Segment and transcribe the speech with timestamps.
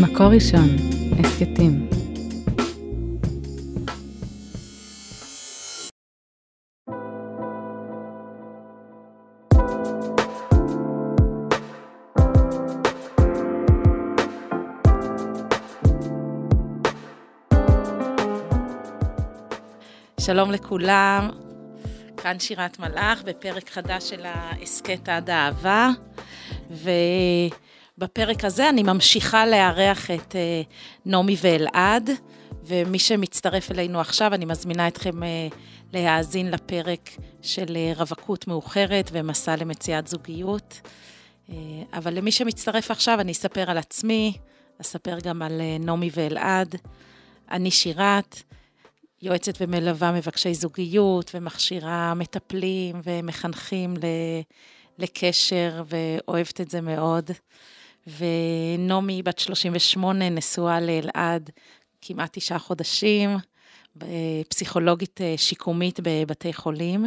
[0.00, 0.68] מקור ראשון,
[1.18, 1.88] הסכתים.
[20.20, 21.30] שלום לכולם,
[22.16, 25.88] כאן שירת מלאך בפרק חדש של ההסכת עד האהבה,
[27.98, 30.62] ובפרק הזה אני ממשיכה לארח את אה,
[31.06, 32.10] נעמי ואלעד,
[32.64, 35.48] ומי שמצטרף אלינו עכשיו, אני מזמינה אתכם אה,
[35.92, 37.10] להאזין לפרק
[37.42, 40.80] של אה, רווקות מאוחרת ומסע למציאת זוגיות.
[41.92, 44.32] אבל למי שמצטרף עכשיו, אני אספר על עצמי,
[44.80, 46.74] אספר גם על נעמי ואלעד.
[47.50, 48.42] אני שירת,
[49.22, 53.94] יועצת ומלווה מבקשי זוגיות, ומכשירה מטפלים ומחנכים
[54.98, 57.30] לקשר, ואוהבת את זה מאוד.
[58.06, 61.50] ונעמי, בת 38, נשואה לאלעד
[62.00, 63.30] כמעט תשעה חודשים,
[64.48, 67.06] פסיכולוגית אה, שיקומית בבתי חולים.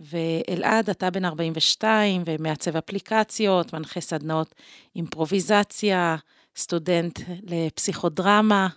[0.00, 4.54] ואלעד, אתה בן 42 ומעצב אפליקציות, מנחה סדנאות
[4.96, 6.16] אימפרוביזציה,
[6.56, 8.68] סטודנט לפסיכודרמה,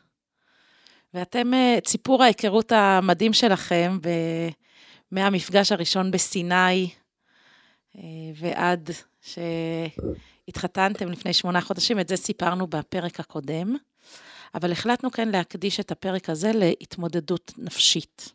[1.14, 4.10] ואתם, אה, את סיפור ההיכרות המדהים שלכם ב...
[5.12, 6.90] מהמפגש הראשון בסיני
[7.98, 8.02] אה,
[8.36, 8.90] ועד
[10.50, 13.76] שהתחתנתם לפני שמונה חודשים, את זה סיפרנו בפרק הקודם,
[14.56, 18.34] אבל החלטנו כן להקדיש את הפרק הזה להתמודדות נפשית.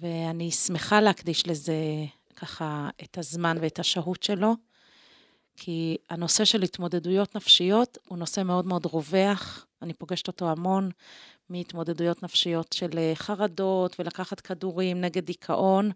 [0.00, 1.74] ואני שמחה להקדיש לזה
[2.36, 4.54] ככה את הזמן ואת השהות שלו,
[5.56, 10.90] כי הנושא של התמודדויות נפשיות הוא נושא מאוד מאוד רווח, אני פוגשת אותו המון
[11.50, 15.90] מהתמודדויות נפשיות של חרדות ולקחת כדורים נגד דיכאון,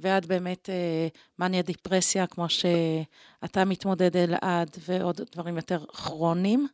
[0.00, 6.68] ועד באמת אה, מניה דיפרסיה, כמו שאתה מתמודד אלעד, ועוד דברים יותר כרוניים.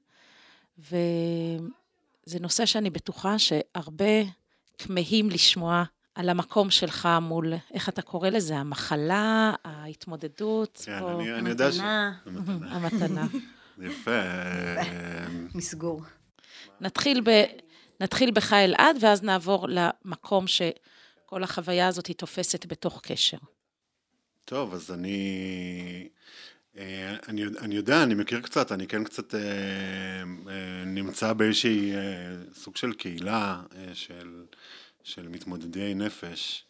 [0.79, 4.23] וזה נושא שאני בטוחה שהרבה
[4.79, 10.83] כמהים לשמוע על המקום שלך מול, איך אתה קורא לזה, המחלה, ההתמודדות?
[10.85, 11.21] כן, או...
[11.21, 11.79] אני, אני יודע ש...
[12.71, 13.27] המתנה.
[13.87, 14.21] יפה.
[15.55, 16.03] מסגור.
[16.81, 17.45] נתחיל, ב,
[18.01, 20.47] נתחיל בך אלעד, ואז נעבור למקום
[21.27, 23.37] שכל החוויה הזאת היא תופסת בתוך קשר.
[24.45, 26.09] טוב, אז אני...
[26.77, 32.01] אה, אני, אני יודע, אני מכיר קצת, אני כן קצת אה, אה, נמצא באיזושהי אה,
[32.55, 34.45] סוג של קהילה אה, של,
[35.03, 36.65] של מתמודדי נפש,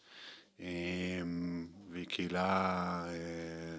[0.59, 1.21] אה,
[1.89, 3.77] והיא קהילה אה,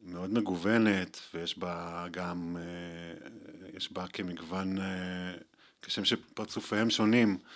[0.00, 3.28] מאוד מגוונת, ויש בה גם, אה,
[3.76, 5.34] יש בה כמגוון, אה,
[5.82, 7.46] כשם שפרצופיהם שונים, אה,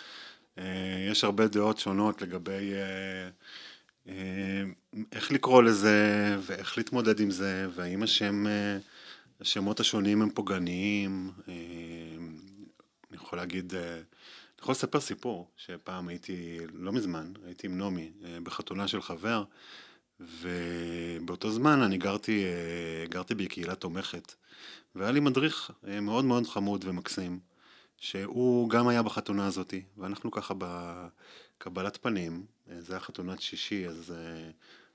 [1.10, 2.72] יש הרבה דעות שונות לגבי
[5.12, 8.44] איך לקרוא לזה, ואיך להתמודד עם זה, והאם השם,
[9.41, 11.31] השמות השונים הם פוגעניים.
[11.48, 18.10] אני יכול להגיד, אני יכול לספר סיפור, שפעם הייתי, לא מזמן, הייתי עם נעמי
[18.42, 19.44] בחתונה של חבר,
[20.21, 24.34] ובאותו זמן אני גרתי, אה, גרתי בקהילה תומכת,
[24.94, 27.38] והיה לי מדריך אה, מאוד מאוד חמוד ומקסים,
[28.00, 34.14] שהוא גם היה בחתונה הזאתי, ואנחנו ככה בקבלת פנים, אה, זה היה חתונת שישי, אז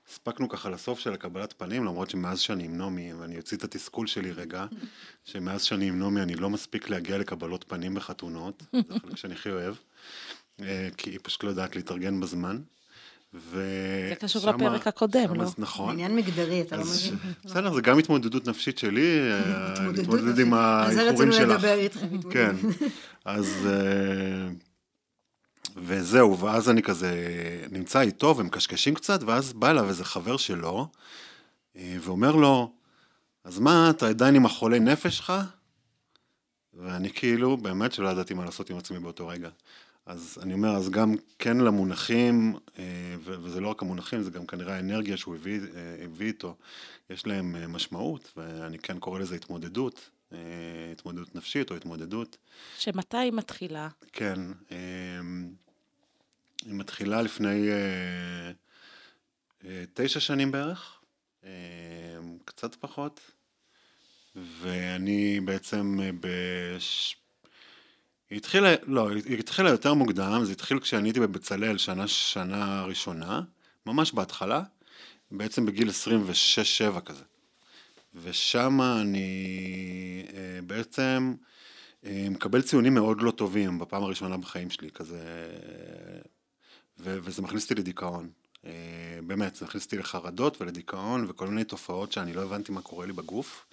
[0.08, 4.06] הספקנו ככה לסוף של הקבלת פנים, למרות שמאז שאני עם נעמי, ואני אוציא את התסכול
[4.06, 4.66] שלי רגע,
[5.24, 9.50] שמאז שאני עם נעמי אני לא מספיק להגיע לקבלות פנים בחתונות, זה החלק שאני הכי
[9.50, 9.74] אוהב,
[10.96, 12.62] כי היא פשוט לא יודעת להתארגן בזמן.
[13.34, 13.60] ו...
[14.08, 15.44] זה קשור שמה, לפרק הקודם, לא?
[15.58, 15.90] נכון.
[15.90, 17.16] עניין מגדרי, אתה לא מבין.
[17.44, 21.40] בסדר, זה גם התמודדות נפשית שלי, אה, להתמודד עם האיחורים שלך.
[21.40, 22.30] אז רצינו לדבר איתכם.
[22.30, 22.56] כן,
[23.24, 23.66] אז...
[23.66, 24.48] אה,
[25.76, 27.10] וזהו, ואז אני כזה
[27.70, 30.88] נמצא איתו ומקשקשים קצת, ואז בא אליו איזה חבר שלו,
[31.76, 32.72] אה, ואומר לו,
[33.44, 35.32] אז מה, אתה עדיין עם החולי נפש שלך?
[36.74, 39.48] ואני כאילו, באמת שלא ידעתי מה לעשות עם עצמי באותו רגע.
[40.06, 42.84] אז אני אומר, אז גם כן למונחים, אה,
[43.20, 46.56] וזה לא רק המונחים, זה גם כנראה האנרגיה שהוא הביא, אה, הביא איתו,
[47.10, 50.10] יש להם אה, משמעות, ואני כן קורא לזה התמודדות,
[50.92, 52.36] התמודדות נפשית או התמודדות.
[52.78, 53.88] שמתי היא מתחילה?
[54.12, 54.40] כן,
[56.64, 57.68] היא מתחילה לפני
[59.94, 61.00] תשע שנים בערך,
[62.44, 63.20] קצת פחות,
[64.36, 67.16] ואני בעצם בש...
[68.30, 73.40] היא התחילה, לא, היא התחילה יותר מוקדם, זה התחיל כשאני הייתי בבצלאל שנה, שנה ראשונה,
[73.86, 74.62] ממש בהתחלה,
[75.30, 75.88] בעצם בגיל
[76.96, 77.22] 26-7 כזה.
[78.22, 81.34] ושם אני אה, בעצם
[82.04, 85.20] אה, מקבל ציונים מאוד לא טובים בפעם הראשונה בחיים שלי, כזה,
[86.98, 88.30] ו- וזה מכניס אותי לדיכאון.
[88.66, 88.72] אה,
[89.26, 93.12] באמת, זה מכניס אותי לחרדות ולדיכאון וכל מיני תופעות שאני לא הבנתי מה קורה לי
[93.12, 93.66] בגוף,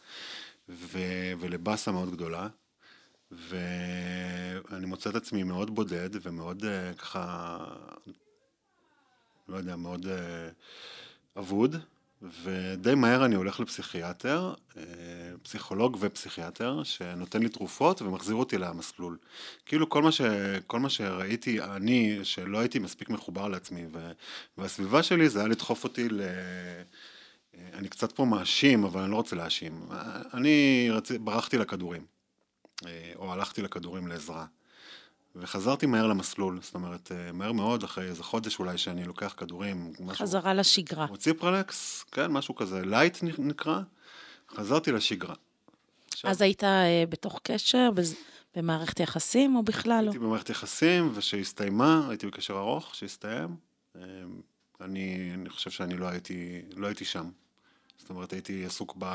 [0.70, 2.48] ו- ולבאסה מאוד גדולה.
[3.38, 7.58] ואני מוצא את עצמי מאוד בודד ומאוד uh, ככה,
[9.48, 10.10] לא יודע, מאוד uh,
[11.40, 11.76] אבוד,
[12.44, 14.78] ודי מהר אני הולך לפסיכיאטר, uh,
[15.44, 19.18] פסיכולוג ופסיכיאטר, שנותן לי תרופות ומחזיר אותי למסלול.
[19.66, 20.22] כאילו כל מה, ש,
[20.68, 24.12] כל מה שראיתי, אני, שלא הייתי מספיק מחובר לעצמי, ו,
[24.58, 26.22] והסביבה שלי זה היה לדחוף אותי ל...
[27.74, 29.88] אני קצת פה מאשים, אבל אני לא רוצה להאשים.
[30.34, 31.12] אני רצ...
[31.12, 32.13] ברחתי לכדורים.
[32.88, 34.46] אה, או הלכתי לכדורים לעזרה.
[35.36, 39.94] וחזרתי מהר למסלול, זאת אומרת, אה, מהר מאוד, אחרי איזה חודש אולי שאני לוקח כדורים,
[40.00, 40.26] משהו...
[40.26, 41.06] חזרה לשגרה.
[41.06, 43.80] מוציא פריזמה, כן, משהו כזה, light נקרא,
[44.56, 45.36] חזרתי לשגרה.
[46.14, 47.90] עכשיו, אז היית אה, בתוך קשר,
[48.56, 50.10] במערכת יחסים, או בכלל לא?
[50.10, 53.56] הייתי במערכת יחסים, ושהסתיימה, הייתי בקשר ארוך, שהסתיים.
[54.82, 57.30] אני, אני חושב שאני לא הייתי, לא הייתי שם.
[57.98, 59.06] זאת אומרת, הייתי עסוק ב...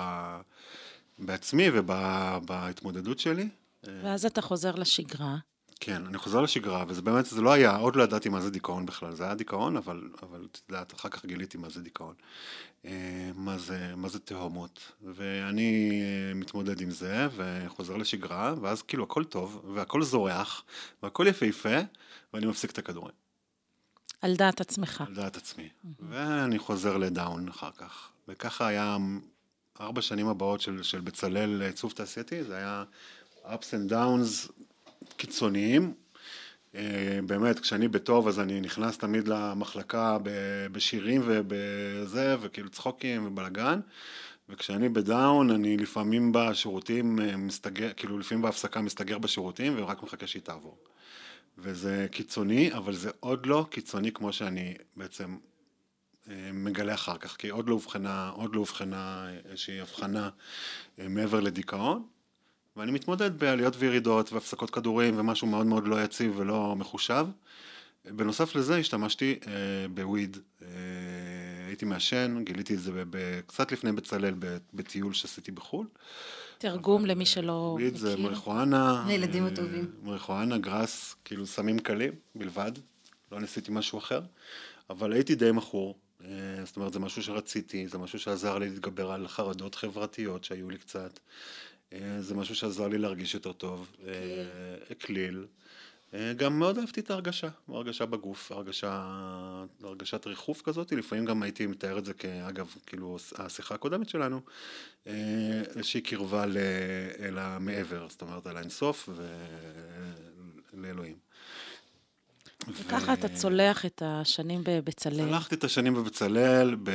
[1.18, 3.48] בעצמי ובהתמודדות שלי.
[3.84, 5.36] ואז אתה חוזר לשגרה.
[5.80, 8.86] כן, אני חוזר לשגרה, וזה באמת, זה לא היה, עוד לא ידעתי מה זה דיכאון
[8.86, 12.14] בכלל, זה היה דיכאון, אבל, אבל את יודעת, אחר כך גיליתי מה זה דיכאון.
[12.84, 14.92] אה, מה זה, מה זה תהומות.
[15.02, 20.64] ואני אה, מתמודד עם זה, וחוזר לשגרה, ואז כאילו הכל טוב, והכל זורח,
[21.02, 21.78] והכל יפהפה,
[22.34, 23.14] ואני מפסיק את הכדורים.
[24.22, 25.04] על דעת עצמך.
[25.06, 25.68] על דעת עצמי.
[26.00, 28.08] ואני חוזר לדאון אחר כך.
[28.28, 28.96] וככה היה
[29.80, 32.84] ארבע שנים הבאות של, של בצלאל עיצוב תעשייתי, זה היה
[33.48, 34.52] ups and downs
[35.16, 35.94] קיצוניים.
[36.74, 40.18] אה, באמת, כשאני בטוב אז אני נכנס תמיד למחלקה
[40.72, 43.80] בשירים ובזה, וכאילו צחוקים ובלאגן.
[44.48, 50.42] וכשאני בדאון, אני לפעמים בשירותים אה, מסתגר, כאילו לפעמים בהפסקה מסתגר בשירותים ורק מחכה שהיא
[50.42, 50.78] תעבור.
[51.58, 55.36] וזה קיצוני, אבל זה עוד לא קיצוני כמו שאני בעצם
[56.52, 60.30] מגלה אחר כך, כי עוד לא אובחנה, עוד לא אובחנה איזושהי הבחנה
[60.98, 62.06] אה, מעבר לדיכאון,
[62.78, 67.26] ואני מתמודד בעליות וירידות והפסקות כדורים ומשהו מאוד מאוד לא יציב ולא מחושב.
[68.04, 69.52] בנוסף לזה השתמשתי אה,
[69.94, 70.68] בוויד, אה,
[71.66, 74.34] הייתי מעשן, גיליתי את זה ב- ב- קצת לפני בצלאל
[74.74, 75.86] בטיול שעשיתי בחו"ל.
[76.58, 77.88] תרגום למי שלא מכיר.
[77.88, 79.04] וויד זה מריחואנה.
[79.06, 79.90] לילדים אה, הטובים.
[80.02, 82.72] מריחואנה, גראס, כאילו סמים קלים בלבד,
[83.32, 84.20] לא ניסיתי משהו אחר,
[84.90, 85.98] אבל הייתי די מכור.
[86.24, 86.28] אה,
[86.64, 90.78] זאת אומרת, זה משהו שרציתי, זה משהו שעזר לי להתגבר על חרדות חברתיות שהיו לי
[90.78, 91.18] קצת.
[91.92, 93.96] אה, זה משהו שעזר לי להרגיש יותר טוב.
[94.92, 95.46] אקליל.
[96.14, 99.20] אה, גם מאוד אהבתי את ההרגשה, הרגשה בגוף, הרגשה,
[99.82, 104.40] הרגשת ריחוף כזאת, לפעמים גם הייתי מתאר את זה כאגב, כאילו השיחה הקודמת שלנו,
[105.06, 106.44] איזושהי קרבה
[107.20, 109.08] אל המעבר, זאת אומרת על האינסוף
[110.74, 111.16] ולאלוהים.
[112.66, 115.28] וככה אתה צולח את השנים בבצלאל.
[115.28, 116.90] צלחתי את השנים בבצלאל, ב...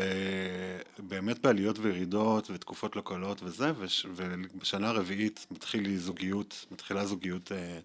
[1.00, 4.06] באמת בעליות וירידות ותקופות לא קלות וזה, וש...
[4.16, 7.80] ובשנה הרביעית מתחיל לי זוגיות, מתחילה זוגיות אה,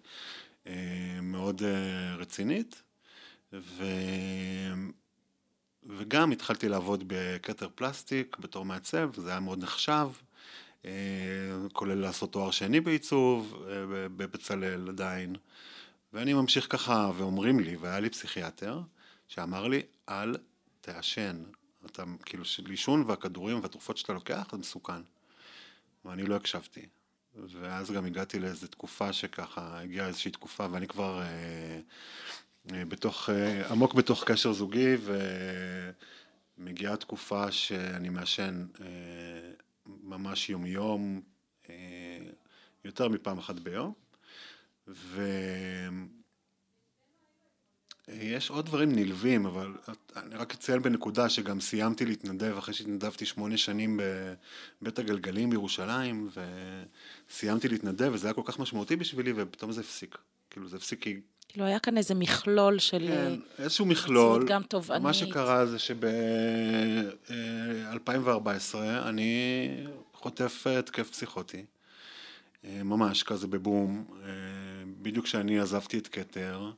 [0.67, 2.81] אה, מאוד אה, רצינית,
[3.53, 3.83] ו...
[5.97, 10.07] וגם התחלתי לעבוד בכתר פלסטיק בתור מעצב, זה היה מאוד נחשב,
[10.85, 10.91] אה,
[11.73, 13.85] כולל לעשות תואר שני בעיצוב אה,
[14.17, 15.35] בבצלאל עדיין.
[16.13, 18.81] ואני ממשיך ככה, ואומרים לי, והיה לי פסיכיאטר,
[19.27, 20.35] שאמר לי, אל
[20.81, 21.43] תעשן.
[21.85, 25.01] אתה, כאילו, לישון והכדורים והתרופות שאתה לוקח, זה מסוכן.
[26.05, 26.85] ואני לא הקשבתי.
[27.35, 31.79] ואז גם הגעתי לאיזו תקופה שככה, הגיעה איזושהי תקופה, ואני כבר אה,
[32.73, 34.95] אה, בתוך, אה, עמוק בתוך קשר זוגי,
[36.57, 38.87] ומגיעה תקופה שאני מעשן אה,
[40.03, 41.21] ממש יום-יום,
[41.69, 41.75] אה,
[42.85, 44.08] יותר מפעם אחת ביום.
[48.07, 49.73] ויש עוד דברים נלווים, אבל
[50.15, 53.99] אני רק אציין בנקודה שגם סיימתי להתנדב אחרי שהתנדבתי שמונה שנים
[54.81, 56.29] בבית הגלגלים בירושלים,
[57.29, 60.17] וסיימתי להתנדב, וזה היה כל כך משמעותי בשבילי, ופתאום זה הפסיק.
[60.49, 61.19] כאילו, זה הפסיק כי...
[61.47, 63.07] כאילו, היה כאן איזה מכלול של...
[63.07, 64.47] כן, איזשהו מכלול.
[64.47, 65.03] גם תובענית.
[65.03, 69.67] מה שקרה זה שב-2014 אני
[70.13, 71.65] חוטף התקף פסיכוטי.
[72.65, 74.29] אה, ממש כזה בבום, אה,
[75.01, 76.71] בדיוק כשאני עזבתי את כתר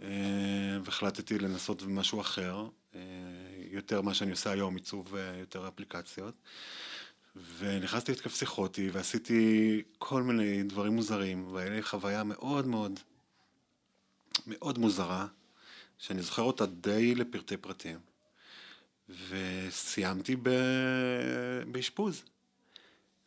[0.00, 2.68] אה, והחלטתי לנסות משהו אחר,
[3.70, 6.34] יותר מה שאני עושה היום, עיצוב יותר אפליקציות.
[7.58, 13.00] ונכנסתי להתקף פסיכוטי ועשיתי כל מיני דברים מוזרים, והיה לי חוויה מאוד מאוד
[14.46, 15.26] מאוד מוזרה,
[15.98, 17.98] שאני זוכר אותה די לפרטי פרטים.
[19.28, 20.36] וסיימתי
[21.72, 22.24] באשפוז.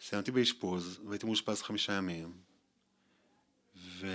[0.02, 2.34] סיימתי באשפוז, והייתי מאושפז חמישה ימים,
[3.98, 4.14] ובת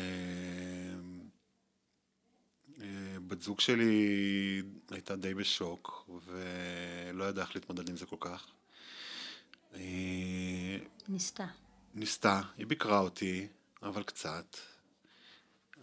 [3.38, 8.46] אה, זוג שלי הייתה די בשוק, ולא ידעה איך להתמודד עם זה כל כך.
[11.08, 11.46] ניסתה.
[11.94, 13.46] ניסתה, היא ביקרה אותי,
[13.82, 14.56] אבל קצת.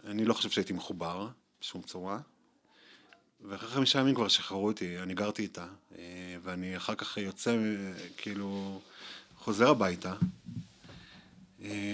[0.04, 1.28] אני לא חושב שהייתי מחובר
[1.60, 2.20] בשום צורה.
[3.40, 5.66] ואחרי חמישה ימים כבר שחררו אותי, אני גרתי איתה,
[5.98, 8.80] אה, ואני אחר כך יוצא, אה, כאילו,
[9.36, 10.14] חוזר הביתה.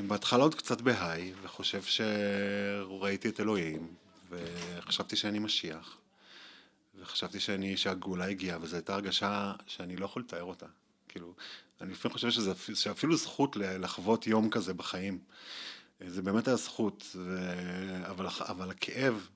[0.06, 3.94] בהתחלה עוד קצת בהיי, וחושב שראיתי את אלוהים,
[4.30, 5.96] וחשבתי שאני משיח,
[7.00, 10.66] וחשבתי שאני, שהגאולה הגיעה, וזו הייתה הרגשה שאני לא יכול לתאר אותה.
[11.08, 11.34] כאילו,
[11.80, 15.18] אני לפעמים חושב שזה, שאפילו זכות לחוות יום כזה בחיים.
[16.06, 17.50] זה באמת היה זכות, ו...
[18.10, 19.28] אבל, אבל הכאב...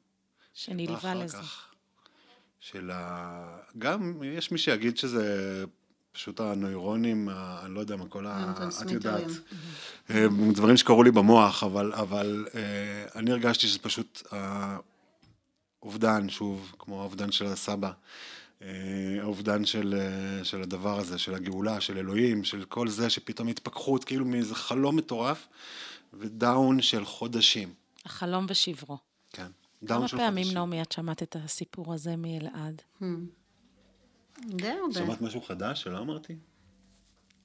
[0.54, 1.36] שנלווה לזה.
[1.38, 1.66] כך,
[2.60, 3.58] של ה...
[3.78, 5.64] גם יש מי שיגיד שזה
[6.12, 7.28] פשוט הנוירונים,
[7.64, 8.54] אני לא יודע מה, כל ה...
[8.82, 9.30] את יודעת,
[10.10, 14.22] אה, דברים שקרו לי במוח, אבל, אבל אה, אני הרגשתי שזה פשוט
[15.82, 17.92] האובדן, שוב, כמו האובדן של הסבא,
[18.62, 18.68] אה,
[19.20, 19.94] האובדן של,
[20.42, 24.96] של הדבר הזה, של הגאולה, של אלוהים, של כל זה, שפתאום התפכחות, כאילו מאיזה חלום
[24.96, 25.46] מטורף,
[26.14, 27.74] ודאון של חודשים.
[28.04, 28.98] החלום ושברו.
[29.32, 29.46] כן.
[29.86, 32.82] כמה פעמים, נעמי, את שמעת את הסיפור הזה מאלעד?
[33.00, 33.04] Hmm.
[34.46, 34.94] די הרבה.
[34.94, 36.36] שמעת משהו חדש שלא אמרתי?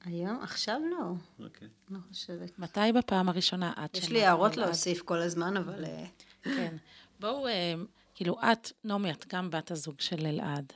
[0.05, 0.39] היום?
[0.41, 1.13] עכשיו לא.
[1.45, 1.67] אוקיי.
[1.89, 2.59] לא חושבת.
[2.59, 3.95] מתי בפעם הראשונה את שמעת?
[3.95, 5.85] יש לי הערות להוסיף כל הזמן, אבל...
[5.85, 6.05] אה,
[6.43, 6.75] כן.
[7.19, 7.73] בואו, אה,
[8.15, 10.73] כאילו, את, נעמי, את גם בת הזוג של אלעד,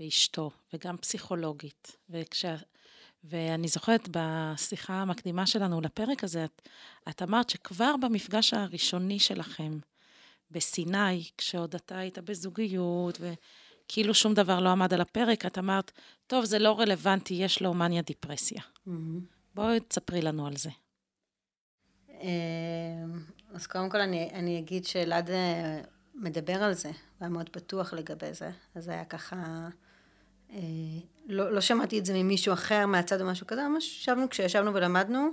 [0.00, 1.96] ואשתו, וגם פסיכולוגית.
[2.10, 2.56] וכשה...
[3.24, 6.68] ואני זוכרת בשיחה המקדימה שלנו לפרק הזה, את,
[7.08, 9.78] את אמרת שכבר במפגש הראשוני שלכם,
[10.50, 13.18] בסיני, כשעוד אתה היית בזוגיות,
[13.90, 15.92] וכאילו שום דבר לא עמד על הפרק, את אמרת,
[16.26, 18.62] טוב, זה לא רלוונטי, יש לו מניה דיפרסיה.
[18.62, 18.90] Mm-hmm.
[19.54, 20.70] בואי תספרי לנו על זה.
[22.08, 22.28] אמ,
[23.54, 25.80] אז קודם כל אני, אני אגיד שאלעד אה,
[26.14, 29.68] מדבר על זה, הוא היה מאוד פתוח לגבי זה, אז היה ככה,
[30.52, 30.58] אה,
[31.26, 35.28] לא, לא שמעתי את זה ממישהו אחר מהצד או משהו כזה, ממש ישבנו, כשישבנו ולמדנו,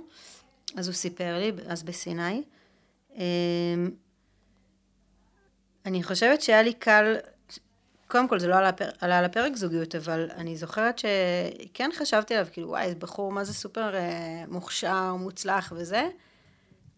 [0.76, 2.42] אז הוא סיפר לי, אז בסיני.
[3.14, 3.20] אמ,
[5.86, 7.16] אני חושבת שהיה לי קל,
[8.08, 12.46] קודם כל זה לא עלה, עלה על הפרק זוגיות, אבל אני זוכרת שכן חשבתי עליו,
[12.52, 16.08] כאילו וואי, בחור מה זה סופר אה, מוכשר, מוצלח וזה,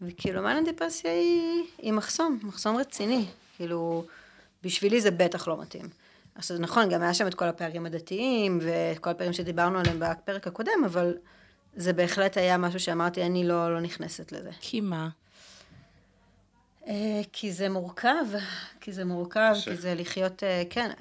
[0.01, 3.25] וכאילו מאניה דיפרסיה היא, היא מחסום, מחסום רציני,
[3.57, 4.05] כאילו,
[4.63, 5.89] בשבילי זה בטח לא מתאים.
[6.35, 10.47] עכשיו נכון, גם היה שם את כל הפערים הדתיים, ואת כל הפערים שדיברנו עליהם בפרק
[10.47, 11.17] הקודם, אבל
[11.75, 14.49] זה בהחלט היה משהו שאמרתי, אני לא, לא נכנסת לזה.
[14.59, 15.09] כי מה?
[16.87, 18.25] אה, כי זה מורכב,
[18.81, 19.69] כי זה מורכב, ש...
[19.69, 20.91] כי זה לחיות, אה, כן.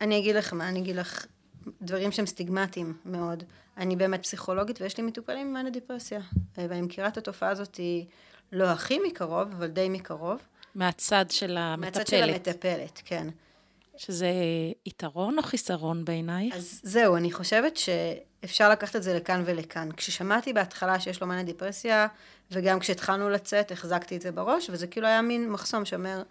[0.00, 1.26] אני אגיד לך מה, אני אגיד לך
[1.82, 3.44] דברים שהם סטיגמטיים מאוד.
[3.76, 6.20] אני באמת פסיכולוגית ויש לי מטופלים עם מאניה דיפרסיה.
[6.58, 7.80] אה, ואני מכירה את התופעה הזאת
[8.52, 10.38] לא הכי מקרוב, אבל די מקרוב.
[10.74, 11.96] מהצד של המטפלת.
[11.96, 13.28] מהצד של המטפלת, כן.
[13.96, 14.30] שזה
[14.86, 16.54] יתרון או חיסרון בעינייך?
[16.54, 17.76] אז זהו, אני חושבת
[18.42, 19.88] שאפשר לקחת את זה לכאן ולכאן.
[19.96, 22.06] כששמעתי בהתחלה שיש לו מאניה דיפרסיה,
[22.50, 26.22] וגם כשהתחלנו לצאת, החזקתי את זה בראש, וזה כאילו היה מין מחסום שאומר,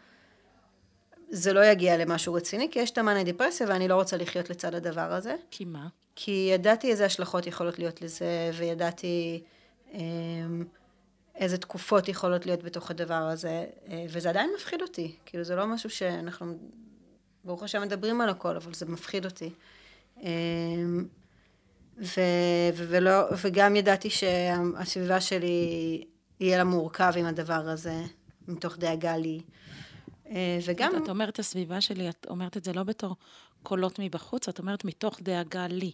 [1.29, 4.75] זה לא יגיע למשהו רציני, כי יש את המאניה דיפרסיה, ואני לא רוצה לחיות לצד
[4.75, 5.35] הדבר הזה.
[5.51, 5.87] כי מה?
[6.15, 9.43] כי ידעתי איזה השלכות יכולות להיות לזה, וידעתי
[9.93, 10.63] אמ,
[11.35, 15.15] איזה תקופות יכולות להיות בתוך הדבר הזה, אה, וזה עדיין מפחיד אותי.
[15.25, 16.57] כאילו, זה לא משהו שאנחנו
[17.43, 19.49] ברוך השם מדברים על הכל, אבל זה מפחיד אותי.
[20.21, 21.05] אמ,
[22.01, 22.22] ו,
[22.75, 23.12] ולא,
[23.43, 26.03] וגם ידעתי שהסביבה שלי
[26.39, 28.01] יהיה לה מורכב עם הדבר הזה,
[28.48, 29.41] מתוך דאגה לי.
[30.29, 31.03] אה, וגם...
[31.03, 33.15] את אומרת הסביבה שלי, את אומרת את זה לא בתור
[33.63, 35.91] קולות מבחוץ, את אומרת מתוך דאגה לי.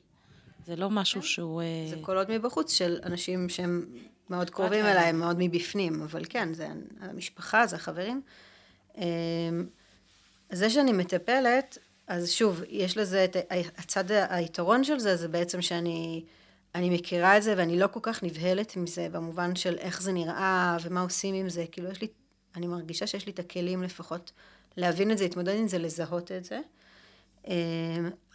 [0.66, 1.28] זה לא משהו כן.
[1.28, 1.62] שהוא...
[1.62, 3.86] אה, זה קולות מבחוץ של אנשים שהם
[4.30, 6.68] מאוד קרובים אליי, מאוד מבפנים, אבל כן, זה
[7.02, 8.22] המשפחה, זה החברים.
[8.98, 9.04] אמ,
[10.52, 13.36] זה שאני מטפלת, אז שוב, יש לזה את
[13.78, 16.24] הצד היתרון של זה, זה בעצם שאני
[16.76, 20.78] אני מכירה את זה ואני לא כל כך נבהלת מזה, במובן של איך זה נראה
[20.84, 21.66] ומה עושים עם זה.
[21.72, 22.08] כאילו, יש לי,
[22.56, 24.32] אני מרגישה שיש לי את הכלים לפחות
[24.78, 26.60] להבין את זה, להתמודד עם זה, לזהות את זה.
[27.48, 27.54] אמ,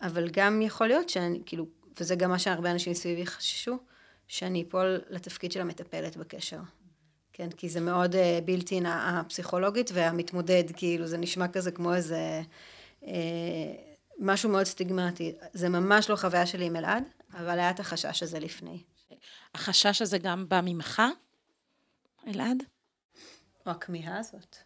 [0.02, 1.67] אבל גם יכול להיות שאני, כאילו,
[2.00, 3.79] וזה גם מה שהרבה אנשים סביבי חששו,
[4.29, 6.61] שאני אפול לתפקיד של המטפלת בקשר.
[7.33, 12.43] כן, כי זה מאוד בלתי uh, הפסיכולוגית והמתמודד, כאילו זה נשמע כזה כמו איזה
[14.18, 15.32] משהו מאוד סטיגמטי.
[15.52, 17.04] זה ממש לא חוויה שלי עם אלעד,
[17.35, 18.82] אבל היה את החשש הזה לפני.
[19.54, 21.02] החשש הזה גם בא ממך,
[22.26, 22.62] אלעד?
[23.66, 24.56] או הכמיהה הזאת.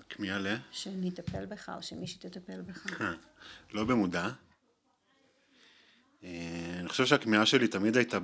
[0.00, 0.56] הכמיהה ל?
[0.70, 2.86] שאני אטפל בך, או שמישהי תטפל בך.
[3.72, 4.28] לא במודע.
[6.24, 8.18] אה, אני חושב שהכמיהה שלי תמיד הייתה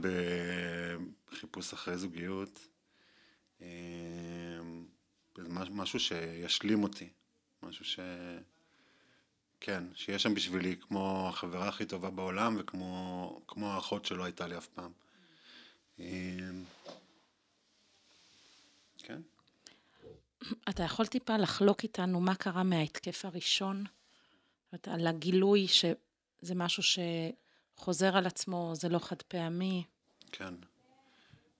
[1.31, 2.61] בחיפוש אחרי זוגיות.
[3.61, 3.67] אמ,
[5.71, 7.09] משהו שישלים אותי,
[7.63, 8.01] משהו ש...
[9.61, 14.67] כן, שיהיה שם בשבילי כמו החברה הכי טובה בעולם וכמו האחות שלא הייתה לי אף
[14.67, 14.93] פעם.
[15.99, 16.65] אמ,
[18.99, 19.21] כן.
[20.69, 23.85] אתה יכול טיפה לחלוק איתנו מה קרה מההתקף הראשון?
[24.87, 29.85] על הגילוי שזה משהו שחוזר על עצמו, זה לא חד פעמי.
[30.33, 30.55] כן.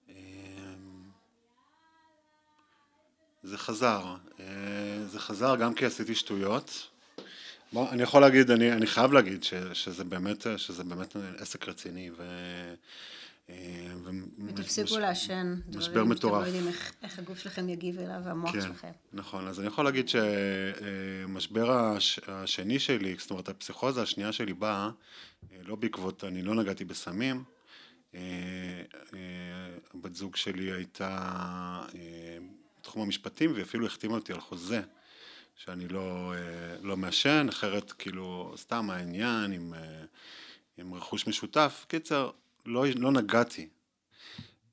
[0.09, 1.09] אמ,
[3.43, 4.15] זה חזר.
[4.39, 6.90] אה, זה חזר גם כי עשיתי שטויות.
[7.73, 12.09] בוא, אני יכול להגיד, אני, אני חייב להגיד ש, שזה, באמת, שזה באמת עסק רציני.
[12.17, 12.23] ו,
[13.49, 13.55] אה,
[14.47, 15.55] ותפסיקו לעשן.
[15.75, 16.33] משבר מטורף.
[16.33, 18.91] שאתם לא יודעים איך, איך הגוף שלכם יגיב אליו, והמוח כן, שלכם.
[19.13, 24.89] נכון, אז אני יכול להגיד שמשבר הש, השני שלי, זאת אומרת, הפסיכוזה השנייה שלי באה,
[25.51, 27.43] אה, לא בעקבות, אני לא נגעתי בסמים.
[29.93, 31.81] הבת זוג שלי הייתה
[32.79, 34.81] בתחום המשפטים, ואפילו החתימה אותי על חוזה,
[35.55, 40.03] שאני לא, אה, לא מעשן, אחרת כאילו סתם העניין עם, אה,
[40.77, 41.85] עם רכוש משותף.
[41.87, 42.29] קיצר,
[42.65, 43.69] לא, לא נגעתי.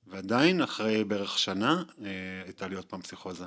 [0.07, 3.45] ועדיין, אחרי בערך שנה, אה, הייתה לי עוד פעם פסיכוזה.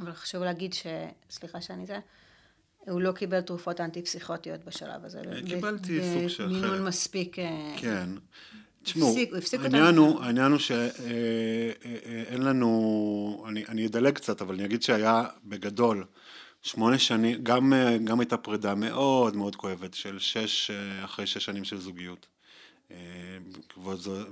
[0.00, 0.86] אבל חשוב להגיד ש...
[1.30, 1.98] סליחה שאני זה...
[2.78, 5.22] הוא לא קיבל תרופות אנטי-פסיכוטיות בשלב הזה.
[5.46, 6.46] קיבלתי סוג של...
[6.46, 7.36] במינון מספיק...
[7.76, 8.08] כן.
[8.82, 9.16] תשמעו,
[9.62, 10.82] העניין הוא, העניין הוא שאין
[11.84, 16.04] אה, אה, לנו, אני, אני אדלג קצת, אבל אני אגיד שהיה בגדול
[16.62, 20.70] שמונה שנים, גם, אה, גם הייתה פרידה מאוד מאוד כואבת של שש,
[21.04, 22.26] אחרי שש שנים של זוגיות.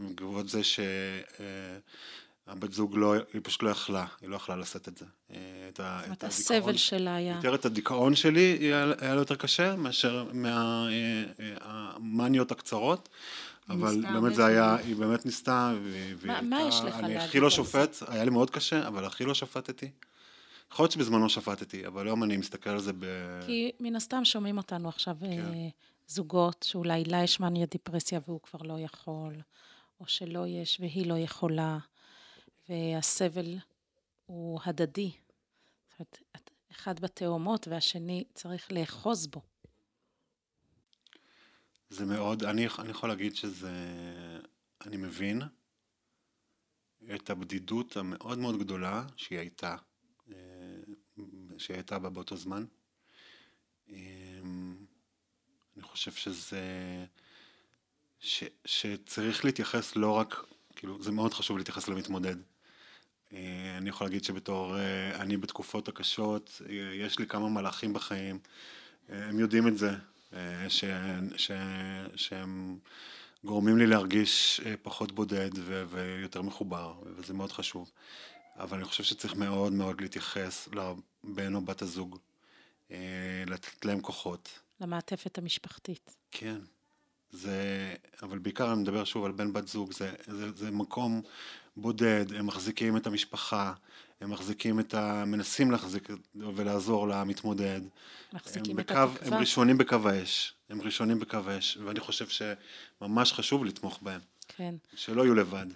[0.00, 5.04] בעקבות זה שהבת זוג לא, היא פשוט לא יכלה, היא לא יכלה לשאת את זה.
[5.68, 7.36] את ה, אומרת, הסבל שלה היה...
[7.36, 10.26] יותר את הדיכאון שלי היה, היה לו יותר קשה מאשר
[12.02, 13.08] מהמאניות הקצרות.
[13.68, 17.96] אבל באמת זה היה, היא באמת ניסתה, והיא מה יש לך אני הכי לא שופט,
[18.08, 19.90] היה לי מאוד קשה, אבל הכי לא שפטתי.
[20.72, 23.04] יכול להיות שבזמנו שפטתי, אבל היום אני מסתכל על זה ב...
[23.46, 25.26] כי מן הסתם שומעים אותנו עכשיו כן.
[25.26, 25.68] אה,
[26.06, 29.34] זוגות שאולי לה יש מניה דיפרסיה והוא כבר לא יכול,
[30.00, 31.78] או שלא יש והיא לא יכולה,
[32.68, 33.56] והסבל
[34.26, 35.10] הוא הדדי.
[35.98, 39.40] זאת אומרת, אחד בתאומות והשני צריך לאחוז בו.
[41.90, 43.70] זה מאוד, אני, אני יכול להגיד שזה,
[44.86, 45.42] אני מבין
[47.14, 49.76] את הבדידות המאוד מאוד גדולה שהיא הייתה,
[50.32, 50.34] אה,
[51.58, 52.64] שהיא הייתה בה באותו זמן.
[53.90, 53.96] אה,
[55.76, 56.62] אני חושב שזה,
[58.20, 60.44] ש, שצריך להתייחס לא רק,
[60.76, 62.36] כאילו, זה מאוד חשוב להתייחס למתמודד.
[63.32, 64.76] אה, אני יכול להגיד שבתור,
[65.14, 66.62] אני בתקופות הקשות,
[66.94, 68.38] יש לי כמה מלאכים בחיים,
[69.08, 69.96] הם יודעים את זה, אה,
[70.68, 70.84] ש,
[71.36, 71.50] ש,
[72.16, 72.78] שהם
[73.44, 77.90] גורמים לי להרגיש אה, פחות בודד ו, ויותר מחובר, וזה מאוד חשוב.
[78.56, 82.18] אבל אני חושב שצריך מאוד מאוד להתייחס לבן או בת הזוג,
[82.90, 82.96] אה,
[83.46, 84.60] לתת להם כוחות.
[84.80, 86.16] למעטפת המשפחתית.
[86.30, 86.58] כן.
[87.30, 91.22] זה, אבל בעיקר אני מדבר שוב על בן בת זוג, זה, זה, זה מקום
[91.76, 93.72] בודד, הם מחזיקים את המשפחה,
[94.20, 95.24] הם מחזיקים את ה...
[95.26, 97.80] מנסים להחזיק ולעזור למתמודד.
[98.32, 99.26] מחזיקים את התקווה.
[99.26, 104.20] הם ראשונים בקו האש, הם ראשונים בקו האש, ואני חושב שממש חשוב לתמוך בהם.
[104.48, 104.74] כן.
[104.94, 105.66] שלא יהיו לבד.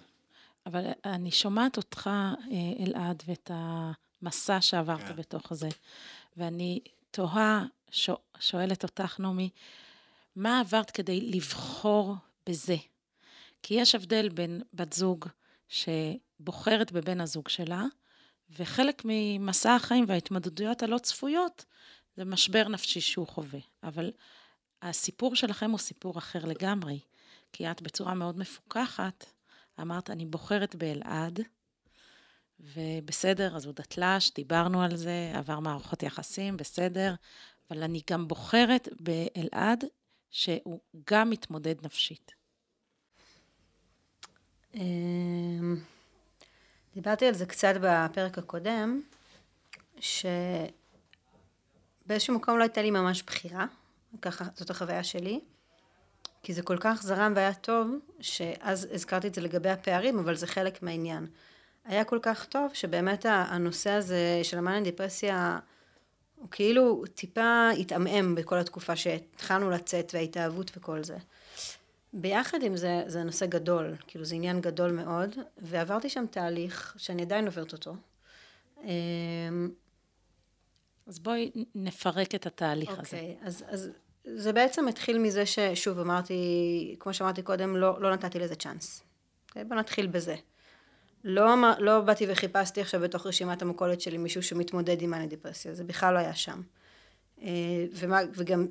[0.65, 5.15] אבל אני שומעת אותך, אה, אלעד, ואת המסע שעברת כן.
[5.15, 5.69] בתוך זה,
[6.37, 6.79] ואני
[7.11, 7.65] תוהה,
[8.39, 9.49] שואלת אותך, נעמי,
[10.35, 12.15] מה עברת כדי לבחור
[12.49, 12.75] בזה?
[13.63, 15.25] כי יש הבדל בין בת זוג
[15.69, 17.83] שבוחרת בבן הזוג שלה,
[18.49, 21.65] וחלק ממסע החיים וההתמודדויות הלא צפויות
[22.17, 23.59] זה משבר נפשי שהוא חווה.
[23.83, 24.11] אבל
[24.81, 26.99] הסיפור שלכם הוא סיפור אחר לגמרי,
[27.53, 29.25] כי את בצורה מאוד מפוקחת
[29.81, 31.39] אמרת, אני בוחרת באלעד,
[32.59, 37.15] ובסדר, אז הוא דתל"ש, דיברנו על זה, עבר מערכות יחסים, בסדר,
[37.69, 39.83] אבל אני גם בוחרת באלעד,
[40.29, 40.79] שהוא
[41.09, 42.31] גם מתמודד נפשית.
[46.93, 49.01] דיברתי על זה קצת בפרק הקודם,
[49.99, 53.65] שבאיזשהו מקום לא הייתה לי ממש בחירה,
[54.21, 55.39] ככה זאת החוויה שלי,
[56.43, 57.87] כי זה כל כך זרם והיה טוב,
[58.19, 61.27] שאז הזכרתי את זה לגבי הפערים, אבל זה חלק מהעניין.
[61.85, 65.59] היה כל כך טוב, שבאמת הנושא הזה של המאניה דיפרסיה,
[66.35, 71.17] הוא כאילו טיפה התעמעם בכל התקופה שהתחלנו לצאת וההתאהבות וכל זה.
[72.13, 77.21] ביחד עם זה, זה נושא גדול, כאילו זה עניין גדול מאוד, ועברתי שם תהליך שאני
[77.21, 77.95] עדיין עוברת אותו.
[78.83, 79.69] אמ,
[81.07, 83.17] אז בואי נפרק את התהליך okay, הזה.
[83.17, 83.89] אוקיי, אז, אז
[84.25, 88.99] זה בעצם התחיל מזה ששוב אמרתי, כמו שאמרתי קודם, לא, לא נתתי לזה צ'אנס.
[88.99, 90.35] Okay, אוקיי, בוא נתחיל בזה.
[91.23, 95.83] לא, לא באתי וחיפשתי עכשיו בתוך רשימת המכולת שלי מישהו שמתמודד עם מאניה דיפרסיה, זה
[95.83, 96.61] בכלל לא היה שם.
[97.41, 98.67] אה, ומה, וגם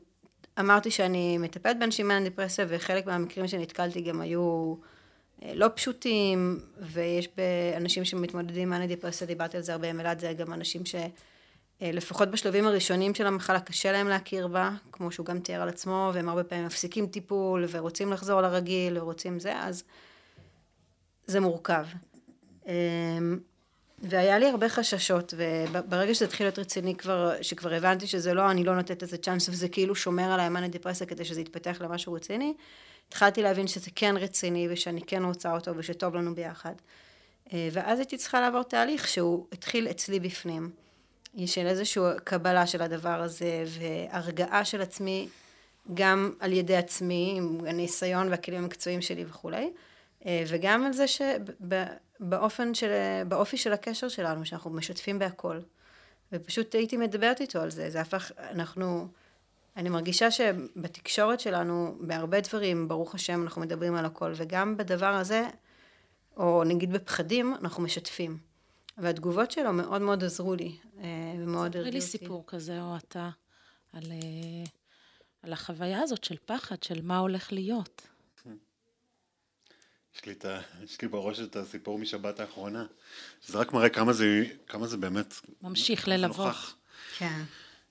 [0.61, 4.75] אמרתי שאני מטפלת באנשים עם דיפרסיה, וחלק מהמקרים שנתקלתי גם היו
[5.43, 7.29] אה, לא פשוטים, ויש
[7.77, 10.83] אנשים שמתמודדים עם דיפרסיה, דיברתי על זה הרבה עם אלעד, זה גם אנשים
[11.81, 16.11] שלפחות בשלבים הראשונים של המחלה קשה להם להכיר בה, כמו שהוא גם תיאר על עצמו,
[16.15, 19.85] והם הרבה פעמים מפסיקים טיפול, ורוצים לחזור לרגיל, ורוצים זה, אז
[21.27, 21.85] זה מורכב.
[24.03, 28.65] והיה לי הרבה חששות, וברגע שזה התחיל להיות רציני כבר, שכבר הבנתי שזה לא, אני
[28.65, 32.55] לא נותנת איזה צ'אנס, וזה כאילו שומר עליי מאניה דיפרסיה כדי שזה יתפתח למשהו רציני,
[33.09, 36.73] התחלתי להבין שזה כן רציני, ושאני כן רוצה אותו, ושטוב לנו ביחד.
[37.53, 40.71] אה, ואז הייתי צריכה לעבור תהליך שהוא התחיל אצלי בפנים,
[41.47, 45.29] של איזושהי קבלה של הדבר הזה, והרגעה של עצמי,
[45.95, 49.71] גם על ידי עצמי, עם הניסיון והכלים המקצועיים שלי וכולי,
[50.27, 51.05] אה, וגם על זה
[52.23, 52.91] שבאופן של,
[53.29, 55.61] באופי של הקשר שלנו, שאנחנו משתפים בהכל.
[56.33, 59.09] ופשוט הייתי מדברת איתו על זה, זה הפך, אנחנו,
[59.77, 65.49] אני מרגישה שבתקשורת שלנו, בהרבה דברים, ברוך השם, אנחנו מדברים על הכל, וגם בדבר הזה,
[66.37, 68.39] או נגיד בפחדים, אנחנו משתפים.
[68.99, 71.05] והתגובות שלו מאוד מאוד עזרו לי, אה,
[71.39, 71.91] ומאוד הרגיעו אותי.
[71.91, 73.31] לי סיפור כזה, או אתה,
[73.93, 74.65] על, אה,
[75.43, 78.12] על החוויה הזאת של פחד, של מה הולך להיות.
[80.17, 82.87] יש לי, את ה, יש לי בראש את הסיפור משבת האחרונה,
[83.41, 85.35] שזה רק מראה כמה זה, כמה זה באמת...
[85.63, 86.57] ממשיך ללוות.
[87.19, 87.43] כן.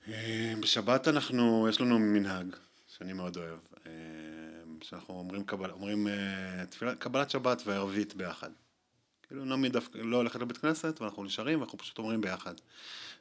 [0.07, 2.55] אה, בשבת אנחנו, יש לנו מנהג,
[2.97, 3.91] שאני מאוד אוהב, אה,
[4.81, 8.49] שאנחנו אומרים, קבל, אומרים אה, תפילה, קבלת שבת וערבית ביחד.
[9.27, 12.53] כאילו נעמי דווקא לא הולכת לבית כנסת, ואנחנו נשארים, ואנחנו פשוט אומרים ביחד.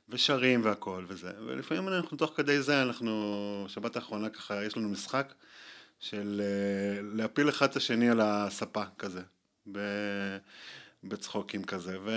[0.08, 5.32] ושרים והכל וזה, ולפעמים אנחנו תוך כדי זה, אנחנו, שבת האחרונה ככה, יש לנו משחק.
[6.00, 9.20] של אה, להפיל אחד את השני על הספה כזה,
[11.04, 12.10] בצחוקים כזה, ו...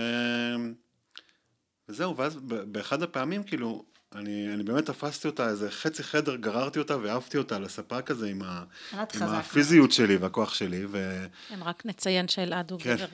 [1.88, 6.96] וזהו, ואז באחד הפעמים כאילו, אני, אני באמת תפסתי אותה איזה חצי חדר, גררתי אותה
[6.96, 10.84] והעפתי אותה על הספה כזה עם, ה, עם הפיזיות שלי והכוח שלי.
[10.88, 11.26] ו...
[11.48, 12.96] כן, רק נציין שאלעד הוא כן.
[12.96, 13.06] גבר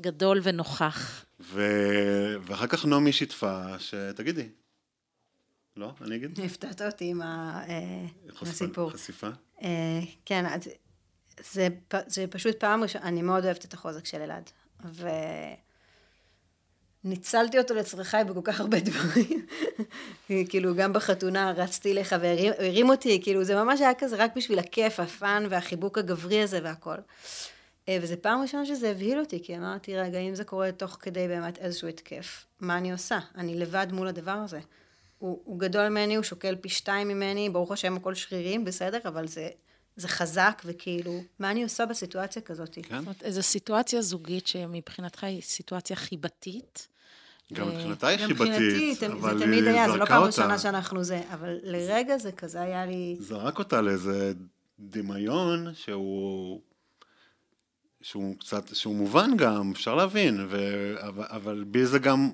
[0.00, 1.24] גדול ונוכח.
[1.40, 1.62] ו...
[2.42, 4.48] ואחר כך נעמי שיתפה, שתגידי,
[5.76, 5.92] לא?
[6.00, 6.40] אני אגיד?
[6.40, 8.06] הפתעת אותי עם אה,
[8.42, 8.90] הסיפור.
[8.90, 9.28] חשיפה?
[9.62, 10.68] אה, כן, אז
[11.54, 11.68] זה,
[12.06, 14.50] זה פשוט פעם ראשונה, אני מאוד אוהבת את החוזק של אלעד.
[17.04, 19.46] וניצלתי אותו לצרכיי בכל כך הרבה דברים.
[20.50, 25.00] כאילו, גם בחתונה רצתי לך והרים אותי, כאילו, זה ממש היה כזה רק בשביל הכיף,
[25.00, 26.96] הפאן והחיבוק הגברי הזה והכל.
[27.88, 31.28] אה, וזו פעם ראשונה שזה הבהיל אותי, כי אמרתי, רגע, אם זה קורה תוך כדי
[31.28, 33.18] באמת איזשהו התקף, מה אני עושה?
[33.36, 34.60] אני לבד מול הדבר הזה.
[35.18, 39.28] הוא, הוא גדול ממני, הוא שוקל פי שתיים ממני, ברוך השם הכל שרירים, בסדר, אבל
[39.28, 39.48] זה,
[39.96, 42.74] זה חזק, וכאילו, מה אני עושה בסיטואציה כזאת?
[42.74, 42.82] כן.
[42.82, 46.88] זאת אומרת, איזו סיטואציה זוגית שמבחינתך היא סיטואציה חיבתית.
[47.52, 51.58] גם מבחינתה היא חיבתית, אבל זה תמיד היה, זה לא פעם ראשונה שאנחנו זה, אבל
[51.62, 53.16] לרגע זה כזה היה לי...
[53.20, 54.32] זרק אותה לאיזה
[54.78, 56.60] דמיון שהוא...
[58.02, 60.58] שהוא קצת, שהוא מובן גם, אפשר להבין, ו...
[61.00, 62.30] אבל, אבל בי זה גם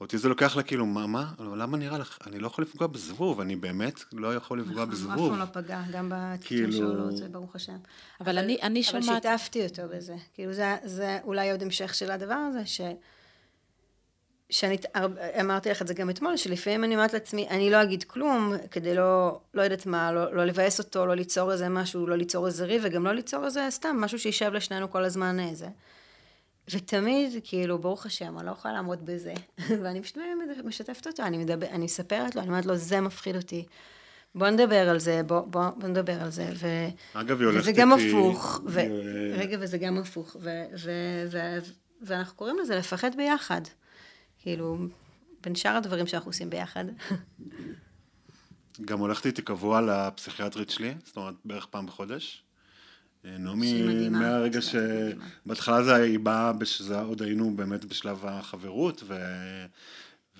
[0.00, 3.40] אותי זה לוקח לה כאילו, מה, מה, למה נראה לך, אני לא יכול לפגוע בזבוב,
[3.40, 5.32] אני באמת לא יכול לפגוע נכון, בזבוב.
[5.32, 6.72] אף פעם לא פגע, גם בתיקים כאילו...
[6.72, 7.76] שלו, לא זה ברוך השם.
[8.20, 9.26] אבל אני, אני שומעת...
[9.26, 10.16] אבל שיתפתי אותו בזה.
[10.34, 12.80] כאילו זה, זה אולי עוד המשך של הדבר הזה, ש...
[14.50, 14.76] שאני
[15.40, 18.94] אמרתי לך את זה גם אתמול, שלפעמים אני אומרת לעצמי, אני לא אגיד כלום, כדי
[18.94, 22.64] לא, לא יודעת מה, לא, לא לבאס אותו, לא ליצור איזה משהו, לא ליצור איזה
[22.64, 25.66] ריב, וגם לא ליצור איזה סתם, משהו שישב לשנינו כל הזמן איזה.
[26.74, 29.34] אה, ותמיד, כאילו, ברוך השם, אני לא יכולה לעמוד בזה.
[29.82, 30.18] ואני פשוט
[30.64, 33.64] משתפת אותו, אני, מדבר, אני מספרת לו, אני אומרת לו, זה מפחיד אותי.
[34.34, 36.50] בוא נדבר על זה, בוא, בוא, בוא נדבר על זה.
[36.54, 36.66] ו...
[37.12, 37.70] אגב, היא הולכת איתי...
[37.70, 38.60] וזה גם הפוך.
[38.66, 38.80] ו...
[39.34, 40.36] רגע, וזה גם הפוך.
[40.40, 40.50] ו...
[40.76, 40.90] ו...
[41.30, 41.38] ו...
[42.02, 43.60] ואנחנו קוראים לזה לפחד ביחד.
[44.38, 44.78] כאילו,
[45.42, 46.84] בין שאר הדברים שאנחנו עושים ביחד.
[48.84, 52.44] גם הולכת איתי קבוע לפסיכיאטרית שלי, זאת אומרת, בערך פעם בחודש.
[53.38, 59.14] נעמי, מהרגע שבהתחלה זה היא באה, שזה עוד היינו באמת בשלב החברות, ו...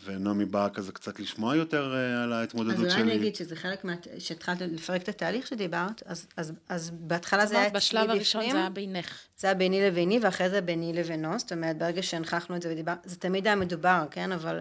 [0.04, 2.86] ונעמי באה כזה קצת לשמוע יותר אה, על ההתמודדות שלי.
[2.86, 3.94] אז אולי אני אגיד שזה חלק מה...
[4.18, 8.02] שהתחלת לפרק את התהליך שדיברת, אז, אז, אז בהתחלה זה היה אצלי בפנים.
[8.02, 9.18] בשלב הראשון זה היה בינך.
[9.36, 12.98] זה היה ביני לביני, ואחרי זה ביני לבינו, זאת אומרת, ברגע שהנכחנו את זה ודיברנו,
[13.04, 14.32] זה תמיד היה מדובר, כן?
[14.32, 14.60] אבל...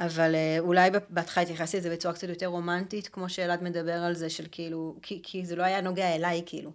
[0.00, 4.30] אבל אה, אולי בהתחלה התייחסתי לזה בצורה קצת יותר רומנטית, כמו שאלעד מדבר על זה,
[4.30, 6.70] של כאילו, כי, כי זה לא היה נוגע אליי, כאילו.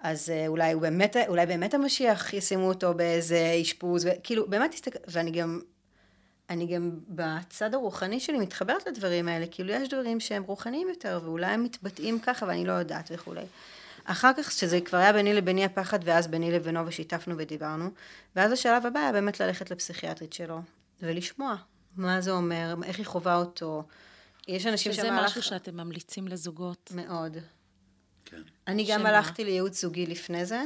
[0.00, 4.98] אז אה, אולי הוא באמת, אולי באמת המשיח ישימו אותו באיזה אשפוז, וכאילו, באמת תסתכל,
[5.08, 5.60] ואני גם,
[6.50, 11.46] אני גם בצד הרוחני שלי מתחברת לדברים האלה, כאילו יש דברים שהם רוחניים יותר, ואולי
[11.46, 13.44] הם מתבטאים ככה ואני לא יודעת וכולי.
[14.04, 17.90] אחר כך, שזה כבר היה ביני לביני הפחד, ואז ביני לבינו ושיתפנו ודיברנו,
[18.36, 20.60] ואז השלב הבא היה באמת ללכת לפסיכיאטרית שלו,
[21.02, 21.56] ולשמוע
[21.96, 23.82] מה זה אומר, איך היא חווה אותו.
[24.48, 26.92] יש אנשים שזה משהו שאתם ממליצים לזוגות.
[26.94, 27.36] מאוד.
[28.68, 29.08] אני גם שמה?
[29.08, 30.62] הלכתי לייעוץ זוגי לפני זה,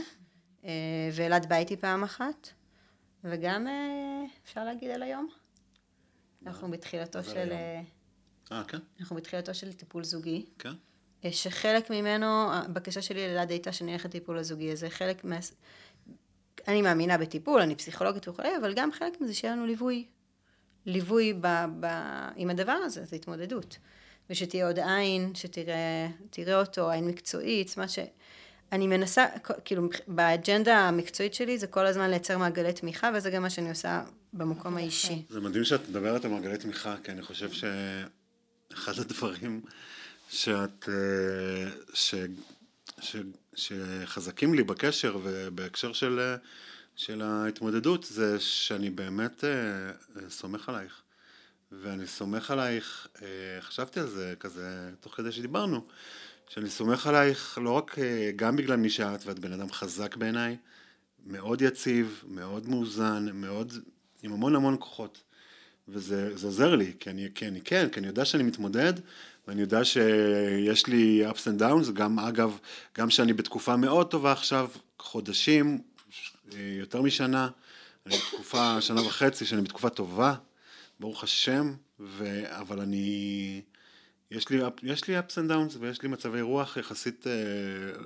[0.64, 0.70] אה,
[1.12, 2.48] ואלעד בא איתי פעם אחת,
[3.24, 5.28] וגם אה, אפשר להגיד על היום.
[6.46, 7.52] אנחנו בתחילתו זה של...
[7.52, 7.82] אה,
[8.52, 8.78] אה, כן?
[9.00, 10.46] אנחנו בתחילתו של טיפול זוגי.
[10.58, 10.72] כן?
[11.24, 15.38] אה, שחלק ממנו, הבקשה שלי לאלעד הייתה שאני אלך לטיפול הזוגי הזה, חלק מה...
[16.68, 20.06] אני מאמינה בטיפול, אני פסיכולוגית וכולי, אבל גם חלק מזה שיהיה לנו ליווי.
[20.86, 21.46] ליווי ב,
[21.80, 21.86] ב,
[22.36, 23.78] עם הדבר הזה, זו התמודדות.
[24.30, 29.26] ושתהיה עוד עין, שתראה תראה אותו, עין מקצועית, זאת אומרת שאני מנסה,
[29.64, 34.02] כאילו באג'נדה המקצועית שלי זה כל הזמן לייצר מעגלי תמיכה, וזה גם מה שאני עושה
[34.32, 35.22] במקום האישי.
[35.28, 39.60] זה מדהים שאת מדברת על מעגלי תמיכה, כי אני חושב שאחד הדברים
[40.30, 42.14] שאת, אה, ש,
[43.00, 43.16] ש,
[43.54, 46.36] שחזקים לי בקשר ובהקשר של, אה,
[46.96, 49.50] של ההתמודדות, זה שאני באמת אה,
[50.28, 51.02] סומך עלייך.
[51.72, 53.08] ואני סומך עלייך,
[53.60, 55.84] חשבתי על זה כזה תוך כדי שדיברנו,
[56.48, 57.96] שאני סומך עלייך לא רק
[58.36, 60.56] גם בגלל מי שאת, ואת בן אדם חזק בעיניי,
[61.26, 63.72] מאוד יציב, מאוד מאוזן, מאוד
[64.22, 65.22] עם המון המון כוחות.
[65.88, 68.92] וזה עוזר לי, כי אני, כי אני כן, כי אני יודע שאני מתמודד,
[69.48, 72.58] ואני יודע שיש לי ups and downs, גם אגב,
[72.98, 75.78] גם שאני בתקופה מאוד טובה עכשיו, חודשים,
[76.56, 77.48] יותר משנה,
[78.06, 80.34] אני בתקופה, שנה וחצי, שאני בתקופה טובה,
[81.00, 82.42] ברוך השם, ו...
[82.58, 83.62] אבל אני...
[84.30, 87.32] יש לי, יש לי ups and downs ויש לי מצבי רוח יחסית אה,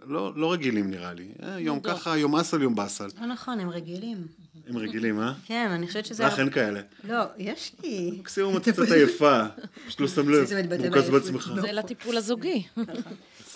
[0.06, 1.28] לא, לא רגילים נראה לי.
[1.42, 3.06] אה, יום ככה, יום אסל, יום באסל.
[3.20, 4.26] לא נכון, הם רגילים.
[4.66, 5.32] הם רגילים, אה?
[5.46, 6.26] כן, אני חושבת שזה...
[6.26, 6.80] לך אין כאלה.
[7.04, 8.10] לא, יש לי.
[8.18, 9.42] מקסימום את קצת עייפה,
[9.86, 11.52] פשוט לא שם לב, מורכז בעצמך.
[11.60, 12.66] זה לטיפול הזוגי.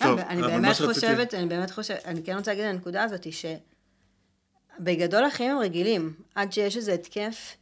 [0.03, 3.27] טוב, אני אבל באמת חושבת, אני באמת חושבת, אני כן רוצה להגיד על הנקודה הזאת,
[4.81, 7.57] שבגדול החיים הם רגילים, עד שיש איזה התקף,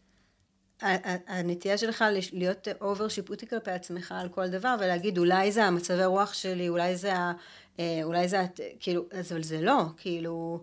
[1.26, 6.34] הנטייה שלך להיות אובר שיפוטי כלפי עצמך על כל דבר, ולהגיד אולי זה המצבי רוח
[6.34, 7.32] שלי, אולי זה ה...
[7.80, 8.46] אה, אולי זה,
[8.80, 10.62] כאילו, אבל זה לא, כאילו,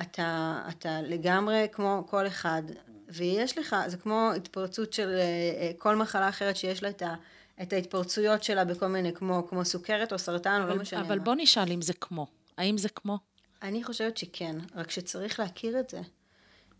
[0.00, 2.62] אתה, אתה לגמרי כמו כל אחד,
[3.08, 7.14] ויש לך, זה כמו התפרצות של אה, אה, כל מחלה אחרת שיש לה את, ה,
[7.62, 11.18] את ההתפרצויות שלה בכל מיני, כמו, כמו סוכרת או סרטן, או לא אבל- משנה אבל
[11.18, 11.24] מה.
[11.24, 12.26] בוא נשאל אם זה כמו.
[12.58, 13.18] האם זה כמו?
[13.62, 16.00] אני חושבת שכן, רק שצריך להכיר את זה.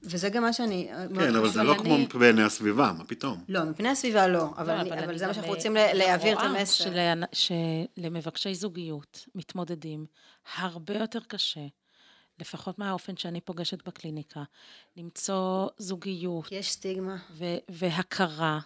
[0.07, 0.89] וזה גם מה שאני...
[1.11, 1.49] מאוד כן, אבל.
[1.49, 3.45] זה לא אני- כמו בעיני הסביבה, מה פתאום?
[3.49, 5.75] לא, מפני הסביבה לא, אבל, לא, אני, אבל, אני זה מה גם, שאנחנו אה, רוצים
[5.75, 6.85] להעביר את המסר.
[6.85, 7.23] של-
[7.99, 10.07] שלמבקשי זוגיות, מתמודדים,
[10.57, 11.61] הרבה יותר קשה,
[12.41, 14.43] לפחות מהאופן שאני פוגשת בקליניקה,
[14.97, 17.17] למצוא זוגיות יש סטיגמה.
[17.39, 18.59] ו- והכרה,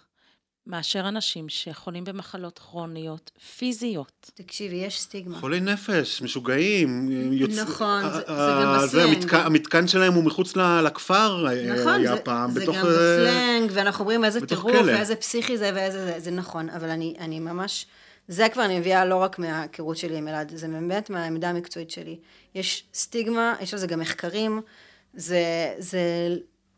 [0.67, 4.31] מאשר אנשים שחולים במחלות כרוניות, פיזיות.
[4.33, 5.39] תקשיבי, יש סטיגמה.
[5.39, 9.15] חולי נפש, משוגעים, יוצ- נכון, ה- זה- זה ה- גם זה, בסלנג.
[9.17, 12.75] המתקן- המתקן שלהם הוא מחוץ לכפר, אה, נכון, היה זה, פעם, זה בתוך...
[12.75, 14.75] גם אה, בסלנג, ואנחנו אומרים איזה טירוף.
[14.85, 17.85] ואיזה פסיכי זה ואיזה זה, זה נכון, אבל אני, אני ממש,
[18.27, 22.19] זה כבר אני מביאה לא רק מההיכרות שלי עם אלעד, זה באמת מהעמדה המקצועית שלי.
[22.55, 24.61] יש סטיגמה, יש על זה גם מחקרים,
[25.13, 25.43] זה,
[25.79, 25.99] זה,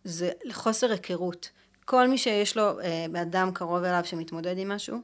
[0.03, 1.49] זה חוסר היכרות.
[1.85, 4.97] כל מי שיש לו אה, אדם קרוב אליו שמתמודד עם משהו,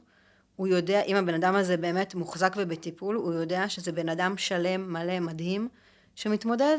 [0.56, 4.92] הוא יודע, אם הבן אדם הזה באמת מוחזק ובטיפול, הוא יודע שזה בן אדם שלם,
[4.92, 5.68] מלא, מדהים,
[6.14, 6.78] שמתמודד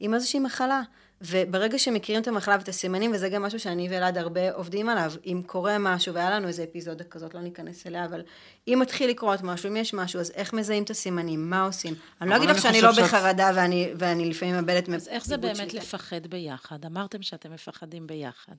[0.00, 0.82] עם איזושהי מחלה.
[1.20, 5.42] וברגע שמכירים את המחלה ואת הסימנים, וזה גם משהו שאני ואלעד הרבה עובדים עליו, אם
[5.46, 8.22] קורה משהו, והיה לנו איזה אפיזודה כזאת, לא ניכנס אליה, אבל
[8.68, 11.94] אם מתחיל לקרות משהו, אם יש משהו, אז איך מזהים את הסימנים, מה עושים?
[12.20, 15.26] אני לא אגיד לך אני שאני לא שאת- בחרדה ואני, ואני לפעמים מאבדת אז איך
[15.26, 15.76] זה באמת שליטה.
[15.78, 16.84] לפחד ביחד?
[16.84, 18.54] אמרתם שאתם מפחדים ביחד.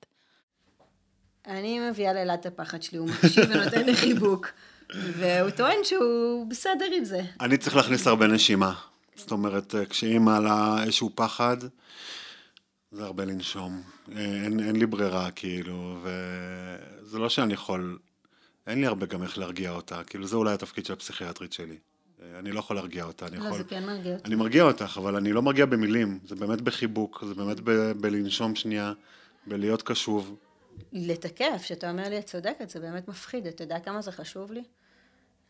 [1.49, 4.47] אני מביאה לאלעד את הפחד שלי, הוא מקשיב ונותן לי חיבוק,
[4.95, 7.21] והוא טוען שהוא בסדר עם זה.
[7.41, 8.73] אני צריך להכניס הרבה נשימה.
[9.15, 11.57] זאת אומרת, אה, כשאם מעלה איזשהו פחד,
[12.91, 13.81] זה הרבה לנשום.
[14.15, 17.97] אה, אין, אין לי ברירה, כאילו, וזה לא שאני יכול...
[18.67, 20.03] אין לי הרבה גם איך להרגיע אותה.
[20.03, 21.77] כאילו, זה אולי התפקיד של הפסיכיאטרית שלי.
[22.21, 23.57] אה, אני לא יכול להרגיע אותה, אני לא, יכול...
[23.57, 24.27] זה כן מרגיע אותי.
[24.27, 26.19] אני מרגיע אותך, אבל אני לא מרגיע במילים.
[26.25, 28.93] זה באמת בחיבוק, זה באמת ב- בלנשום שנייה,
[29.47, 30.35] בלהיות קשוב.
[30.93, 34.63] לתקף, שאתה אומר לי, את צודקת, זה באמת מפחיד, אתה יודע כמה זה חשוב לי?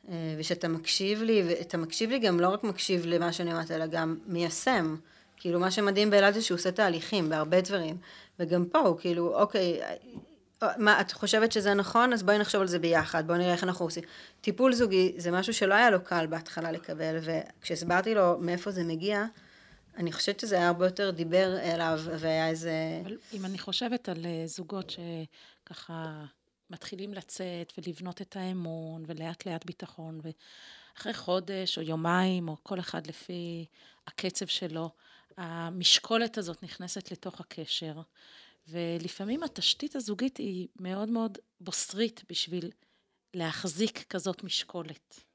[0.09, 3.85] אה, ושאתה מקשיב לי, ואתה מקשיב לי גם לא רק מקשיב למה שאני אומרת, אלא
[3.87, 4.95] גם מיישם.
[5.37, 7.97] כאילו, מה שמדהים באלעד זה שהוא עושה תהליכים בהרבה דברים.
[8.39, 12.13] וגם פה הוא כאילו, אוקיי, אה, מה, את חושבת שזה נכון?
[12.13, 14.03] אז בואי נחשוב על זה ביחד, בואי נראה איך אנחנו עושים.
[14.41, 19.25] טיפול זוגי זה משהו שלא היה לו קל בהתחלה לקבל, וכשהסברתי לו מאיפה זה מגיע,
[19.99, 23.01] אני חושבת שזה היה הרבה יותר דיבר אליו, והיה איזה...
[23.05, 26.25] אבל אם אני חושבת על אה, זוגות שככה
[26.69, 33.07] מתחילים לצאת ולבנות את האמון ולאט לאט ביטחון, ואחרי חודש או יומיים, או כל אחד
[33.07, 33.65] לפי
[34.07, 34.89] הקצב שלו,
[35.37, 38.01] המשקולת הזאת נכנסת לתוך הקשר,
[38.67, 42.71] ולפעמים התשתית הזוגית היא מאוד מאוד בוסרית בשביל
[43.33, 45.28] להחזיק כזאת משקולת.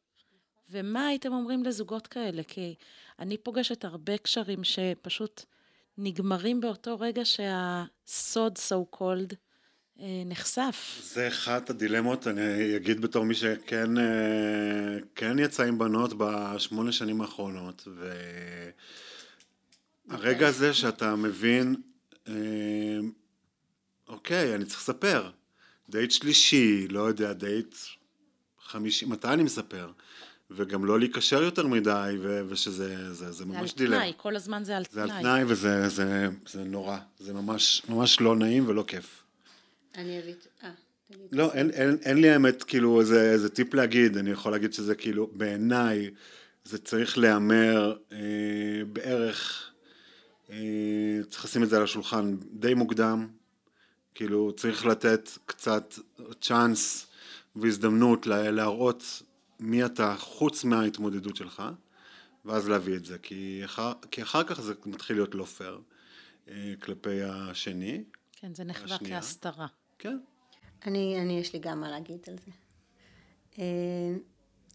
[0.74, 2.42] ומה הייתם אומרים לזוגות כאלה?
[2.42, 2.74] כי
[3.18, 5.44] אני פוגשת הרבה קשרים שפשוט
[5.98, 9.34] נגמרים באותו רגע שהסוד, so called,
[10.00, 11.00] אה, נחשף.
[11.02, 17.20] זה אחת הדילמות, אני אגיד בתור מי שכן אה, כן יצא עם בנות בשמונה שנים
[17.20, 17.88] האחרונות,
[20.08, 21.74] והרגע הזה שאתה מבין,
[22.28, 22.34] אה,
[24.08, 25.30] אוקיי, אני צריך לספר.
[25.88, 27.74] דייט שלישי, לא יודע, דייט
[28.60, 29.90] חמישי, מתי אני מספר?
[30.50, 33.96] וגם לא להיקשר יותר מדי, ו- ושזה זה, זה ממש דילמה.
[33.96, 35.16] זה על תנאי, כל הזמן זה על זה תנאי.
[35.16, 39.22] על תנאי וזה זה, זה נורא, זה ממש, ממש לא נעים ולא כיף.
[39.94, 40.34] אני אביא...
[40.64, 40.70] אה.
[41.32, 44.94] לא, אין, אין, אין לי האמת כאילו איזה, איזה טיפ להגיד, אני יכול להגיד שזה
[44.94, 46.10] כאילו, בעיניי
[46.64, 48.18] זה צריך להיאמר אה,
[48.92, 49.70] בערך,
[50.50, 50.56] אה,
[51.28, 53.28] צריך לשים את זה על השולחן די מוקדם,
[54.14, 55.94] כאילו צריך לתת קצת
[56.40, 57.06] צ'אנס
[57.56, 59.22] והזדמנות לה, להראות
[59.60, 61.62] מי אתה חוץ מההתמודדות שלך,
[62.44, 65.80] ואז להביא את זה, כי אחר, כי אחר כך זה מתחיל להיות לא פייר
[66.48, 68.04] אה, כלפי השני.
[68.32, 68.98] כן, זה נחווה.
[68.98, 69.66] כהסתרה.
[69.98, 70.18] כן.
[70.86, 72.52] אני, אני, יש לי גם מה להגיד על זה.
[73.58, 74.16] אה,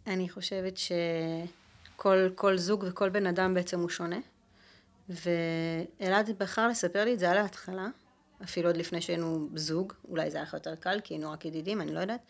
[0.08, 4.20] אני חושבת שכל כל זוג וכל בן אדם בעצם הוא שונה.
[5.10, 7.88] ואלעד בחר לספר לי את זה על ההתחלה,
[8.44, 11.82] אפילו עוד לפני שהיינו זוג, אולי זה היה לך יותר קל, כי היינו רק ידידים,
[11.82, 12.22] אני לא יודעת.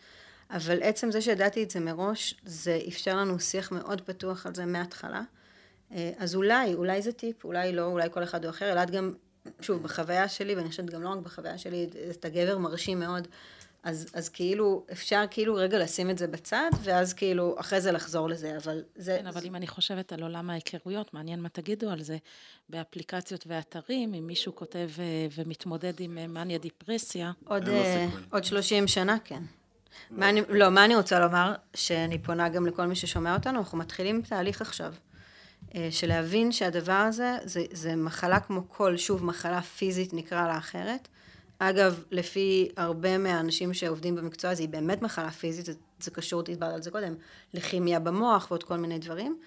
[0.50, 4.66] אבל עצם זה שידעתי את זה מראש, זה אפשר לנו שיח מאוד פתוח על זה
[4.66, 5.22] מההתחלה.
[5.92, 8.72] אה, אז אולי, אולי זה טיפ, אולי לא, אולי כל אחד הוא אחר.
[8.72, 9.14] אלעד גם,
[9.60, 13.28] שוב, בחוויה שלי, ואני חושבת גם לא רק בחוויה שלי, אתה גבר מרשים מאוד,
[13.82, 18.28] אז, אז כאילו, אפשר כאילו רגע לשים את זה בצד, ואז כאילו, אחרי זה לחזור
[18.28, 19.16] לזה, אבל זה...
[19.20, 22.16] כן, אבל אם אני חושבת על עולם ההיכרויות, מעניין מה תגידו על זה,
[22.68, 27.68] באפליקציות ואתרים, אם מישהו כותב אה, ומתמודד עם אה, מניה דיפרסיה, עוד.
[28.32, 29.42] עוד 30 שנה, כן.
[30.10, 31.54] מה אני, לא, מה אני רוצה לומר?
[31.74, 34.94] שאני פונה גם לכל מי ששומע אותנו, אנחנו מתחילים תהליך עכשיו.
[35.74, 40.58] אה, של להבין שהדבר הזה, זה, זה מחלה כמו כל, שוב, מחלה פיזית נקרא לה
[40.58, 41.08] אחרת.
[41.58, 46.74] אגב, לפי הרבה מהאנשים שעובדים במקצוע הזה, היא באמת מחלה פיזית, זה, זה קשור, דיברתי
[46.74, 47.14] על זה קודם,
[47.54, 49.38] לכימיה במוח ועוד כל מיני דברים.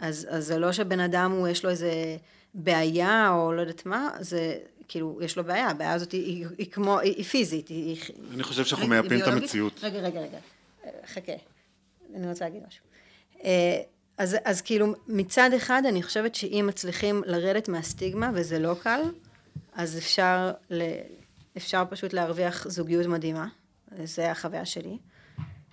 [0.00, 1.92] אז, אז זה לא שבן אדם, הוא, יש לו איזה
[2.54, 4.58] בעיה או לא יודעת מה, זה
[4.90, 8.00] כאילו, יש לו בעיה, הבעיה הזאת היא, היא, היא כמו, היא, היא פיזית, היא...
[8.34, 9.26] אני חושב שאנחנו מייפים את?
[9.26, 9.80] המציאות.
[9.82, 10.38] רגע, רגע, רגע,
[11.06, 11.32] חכה,
[12.14, 12.84] אני רוצה להגיד משהו.
[13.44, 13.80] אה,
[14.18, 19.00] אז, אז כאילו, מצד אחד, אני חושבת שאם מצליחים לרדת מהסטיגמה, וזה לא קל,
[19.72, 20.82] אז אפשר, ל,
[21.56, 23.48] אפשר פשוט להרוויח זוגיות מדהימה,
[24.04, 24.98] זה החוויה שלי.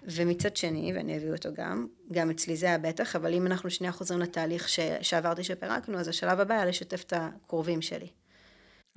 [0.03, 3.93] ומצד שני, ואני אביא אותו גם, גם אצלי זה היה בטח, אבל אם אנחנו שנייה
[3.93, 8.07] חוזרים לתהליך ש, שעברתי שפירקנו, אז השלב הבא היה לשתף את הקרובים שלי.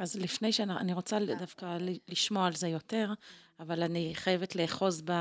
[0.01, 3.13] אז לפני שאני אני רוצה דווקא ל- לשמוע על זה יותר,
[3.61, 5.13] אבל אני חייבת לאחוז ב,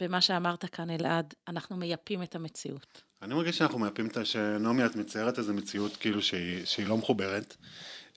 [0.00, 3.02] במה שאמרת כאן, אלעד, אנחנו מייפים את המציאות.
[3.22, 4.24] אני מרגיש שאנחנו מייפים את ה...
[4.24, 7.56] שנעמי, את מציירת איזו מציאות כאילו שהיא, שהיא לא מחוברת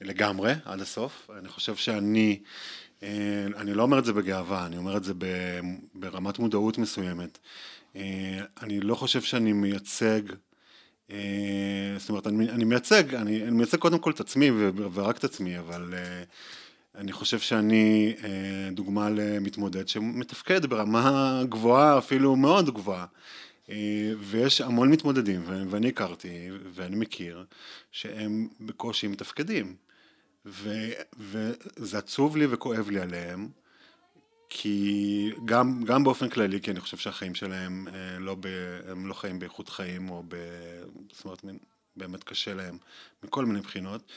[0.02, 1.30] לגמרי, עד הסוף.
[1.40, 2.44] אני חושב שאני,
[3.04, 5.14] אה, אני לא אומר את זה בגאווה, אני אומר את זה
[5.96, 7.38] ברמת מודעות מסוימת.
[7.96, 10.22] אה, אני לא חושב שאני מייצג,
[11.98, 14.52] זאת אומרת, אני, אני מייצג, אני, אני מייצג קודם כל את עצמי
[14.94, 15.94] ורק את עצמי, אבל...
[15.94, 16.24] אה,
[16.96, 23.06] אני חושב שאני אה, דוגמה למתמודד שמתפקד ברמה גבוהה, אפילו מאוד גבוהה.
[23.70, 27.46] אה, ויש המון מתמודדים, ואני הכרתי ואני מכיר,
[27.92, 29.76] שהם בקושי מתפקדים.
[30.46, 33.50] ו- וזה עצוב לי וכואב לי עליהם,
[34.56, 38.48] כי גם, גם באופן כללי, כי אני חושב שהחיים שלהם אה, לא ב,
[38.88, 40.36] הם לא חיים באיכות חיים, או ב...
[41.12, 41.46] זאת אומרת,
[41.96, 42.78] באמת קשה להם
[43.24, 44.12] מכל מיני בחינות,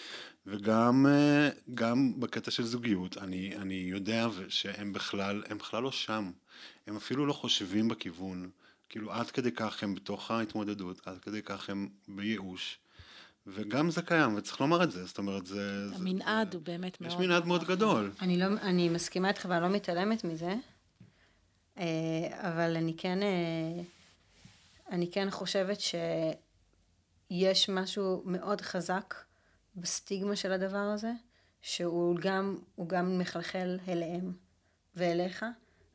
[0.47, 6.31] וגם אה, גם בקטע של זוגיות, אני, אני יודע שהם בכלל, הם בכלל לא שם,
[6.87, 8.51] הם אפילו לא חושבים בכיוון,
[8.89, 12.79] כאילו עד כדי כך הם בתוך ההתמודדות, עד כדי כך הם בייאוש,
[13.47, 15.87] וגם זה קיים, וצריך לומר את זה, זאת אומרת, זה...
[15.95, 17.13] המנעד זה- הוא באמת מאוד...
[17.13, 18.13] יש מנעד מאוד גדול.
[18.21, 20.55] אני, לא, אני מסכימה איתך ואני לא מתעלמת מזה,
[21.79, 21.85] אה,
[22.51, 23.83] אבל אני כן, אה,
[24.91, 29.15] אני כן חושבת שיש משהו מאוד חזק
[29.77, 31.13] בסטיגמה של הדבר הזה,
[31.63, 34.33] שהוא גם, הוא גם מחלחל אליהם
[34.95, 35.45] ואליך,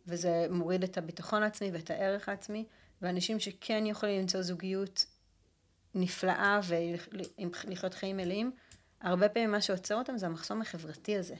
[0.07, 2.65] וזה מוריד את הביטחון העצמי ואת הערך העצמי,
[3.01, 5.05] ואנשים שכן יכולים למצוא זוגיות
[5.95, 8.51] נפלאה ולחיות חיים מלאים,
[9.01, 11.35] הרבה פעמים מה שעוצר אותם זה המחסום החברתי הזה.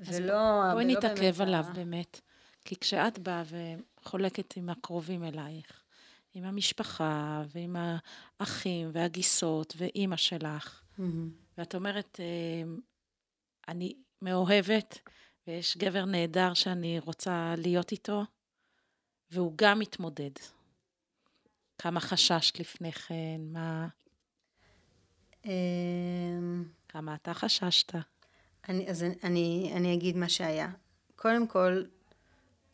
[0.00, 0.72] ולא...
[0.72, 2.20] בואי נתעכב עליו באמת.
[2.64, 3.42] כי כשאת באה
[4.02, 5.82] וחולקת עם הקרובים אלייך,
[6.34, 7.76] עם המשפחה ועם
[8.40, 11.30] האחים והגיסות ואימא שלך, מהמם.
[11.58, 12.74] ואת אומרת, אה,
[13.68, 14.98] אני מאוהבת,
[15.46, 18.24] ויש גבר נהדר שאני רוצה להיות איתו,
[19.30, 20.30] והוא גם מתמודד.
[21.84, 23.88] כמה חששת לפני כן, מה...
[25.44, 27.92] אמ, כמה אתה חששת.
[28.68, 30.68] אני, אז אני, אני אגיד מה שהיה.
[31.16, 31.82] קודם כל,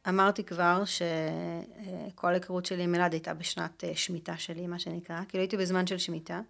[0.08, 5.20] אמרתי כבר שכל ההיכרות שלי עם אלעד הייתה בשנת אה, שמיטה שלי, מה שנקרא.
[5.28, 6.40] כאילו הייתי בזמן של שמיטה,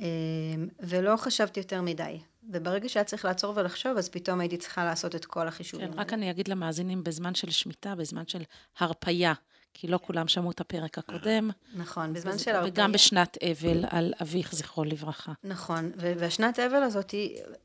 [0.00, 0.06] אה,
[0.80, 2.18] ולא חשבתי יותר מדי.
[2.52, 5.92] וברגע שהיה צריך לעצור ולחשוב, אז פתאום הייתי צריכה לעשות את כל החישובים.
[5.92, 8.42] כן, רק אני אגיד למאזינים, בזמן של שמיטה, בזמן של
[8.78, 9.32] הרפייה,
[9.78, 11.50] כי לא כולם שמעו את הפרק הקודם.
[11.74, 12.72] נכון, בזמן של הרפייה.
[12.72, 15.32] וגם בשנת אבל על אביך, זכרו לברכה.
[15.44, 17.14] נכון, והשנת אבל הזאת,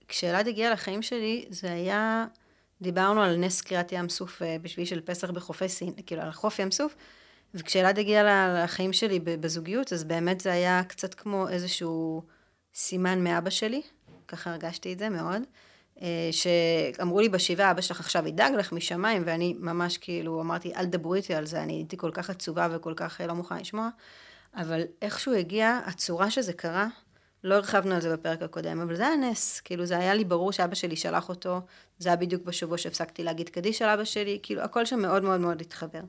[0.07, 2.25] כשאלעד הגיע לחיים שלי, זה היה,
[2.81, 6.59] דיברנו על נס קריעת ים סוף אה, בשביל של פסח בחופי סין, כאילו על חוף
[6.59, 6.95] ים סוף,
[7.53, 8.23] וכשאלעד הגיע
[8.63, 12.23] לחיים שלי בזוגיות, אז באמת זה היה קצת כמו איזשהו
[12.73, 13.81] סימן מאבא שלי,
[14.27, 15.41] ככה הרגשתי את זה מאוד.
[16.01, 20.85] אה, שאמרו לי בשבעה, אבא שלך עכשיו ידאג לך משמיים, ואני ממש כאילו אמרתי, אל
[20.85, 23.89] תדברו איתי על זה, אני הייתי כל כך עצובה וכל כך אה, לא מוכנה לשמוע,
[24.55, 26.87] אבל איכשהו הגיע, הצורה שזה קרה,
[27.43, 30.51] לא הרחבנו על זה בפרק הקודם, אבל זה היה נס, כאילו זה היה לי ברור
[30.51, 31.61] שאבא שלי שלח אותו,
[31.97, 35.39] זה היה בדיוק בשבוע שהפסקתי להגיד קדיש על אבא שלי, כאילו הכל שם מאוד מאוד
[35.41, 36.01] מאוד התחבר.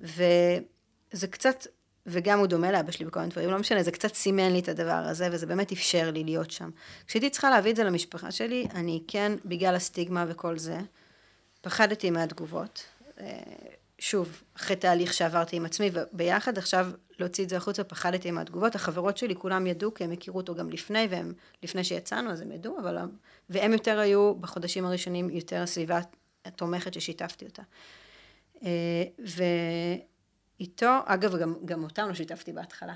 [0.00, 1.66] וזה קצת
[2.10, 4.68] וגם הוא דומה לאבא שלי בכל מיני דברים, לא משנה, זה קצת סימן לי את
[4.68, 6.70] הדבר הזה, וזה באמת אפשר לי להיות שם.
[7.06, 10.78] כשהייתי צריכה להביא את זה למשפחה שלי, אני כן, בגלל הסטיגמה וכל זה,
[11.60, 12.84] פחדתי מהתגובות.
[13.20, 13.40] אה,
[13.98, 18.74] שוב, אחרי תהליך שעברתי עם עצמי, וביחד עכשיו להוציא את זה החוצה, פחדתי מהתגובות.
[18.74, 21.32] החברות שלי, כולם ידעו, כי הם הכירו אותו גם לפני, והם,
[21.62, 22.96] לפני שיצאנו, אז הם ידעו, אבל...
[23.50, 26.00] והם יותר היו, בחודשים הראשונים, יותר הסביבה
[26.44, 27.62] התומכת ששיתפתי אותה.
[28.62, 29.42] אה, ו...
[30.60, 32.94] איתו, אגב, גם, גם אותם לא שיתפתי בהתחלה.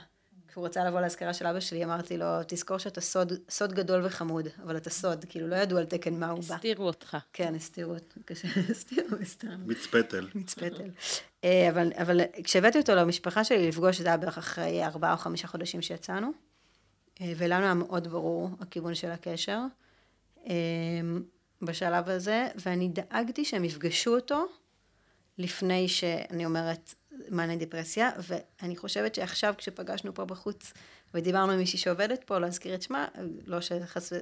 [0.48, 4.48] כשהוא רצה לבוא לאזכרה של אבא שלי, אמרתי לו, תזכור שאתה סוד, סוד גדול וחמוד,
[4.62, 6.54] אבל אתה סוד, כאילו לא ידעו על תקן מה הוא בא.
[6.54, 7.16] הסתירו אותך.
[7.32, 7.94] כן, הסתירו,
[8.70, 9.52] הסתירו, הסתירו.
[9.66, 10.28] מצפתל.
[10.34, 10.90] מצפתל.
[11.44, 15.48] אה, אבל, אבל כשהבאתי אותו למשפחה שלי לפגוש, זה היה בערך אחרי ארבעה או חמישה
[15.48, 16.32] חודשים שיצאנו,
[17.20, 19.60] אה, ולנו היה מאוד ברור הכיוון של הקשר
[20.46, 20.54] אה,
[21.62, 24.46] בשלב הזה, ואני דאגתי שהם יפגשו אותו
[25.38, 26.94] לפני שאני אומרת,
[27.30, 30.72] מאניה דיפרסיה, ואני חושבת שעכשיו כשפגשנו פה בחוץ
[31.14, 33.06] ודיברנו עם מישהי שעובדת פה, לא אזכיר את שמה,
[33.46, 34.16] לא שחס ו...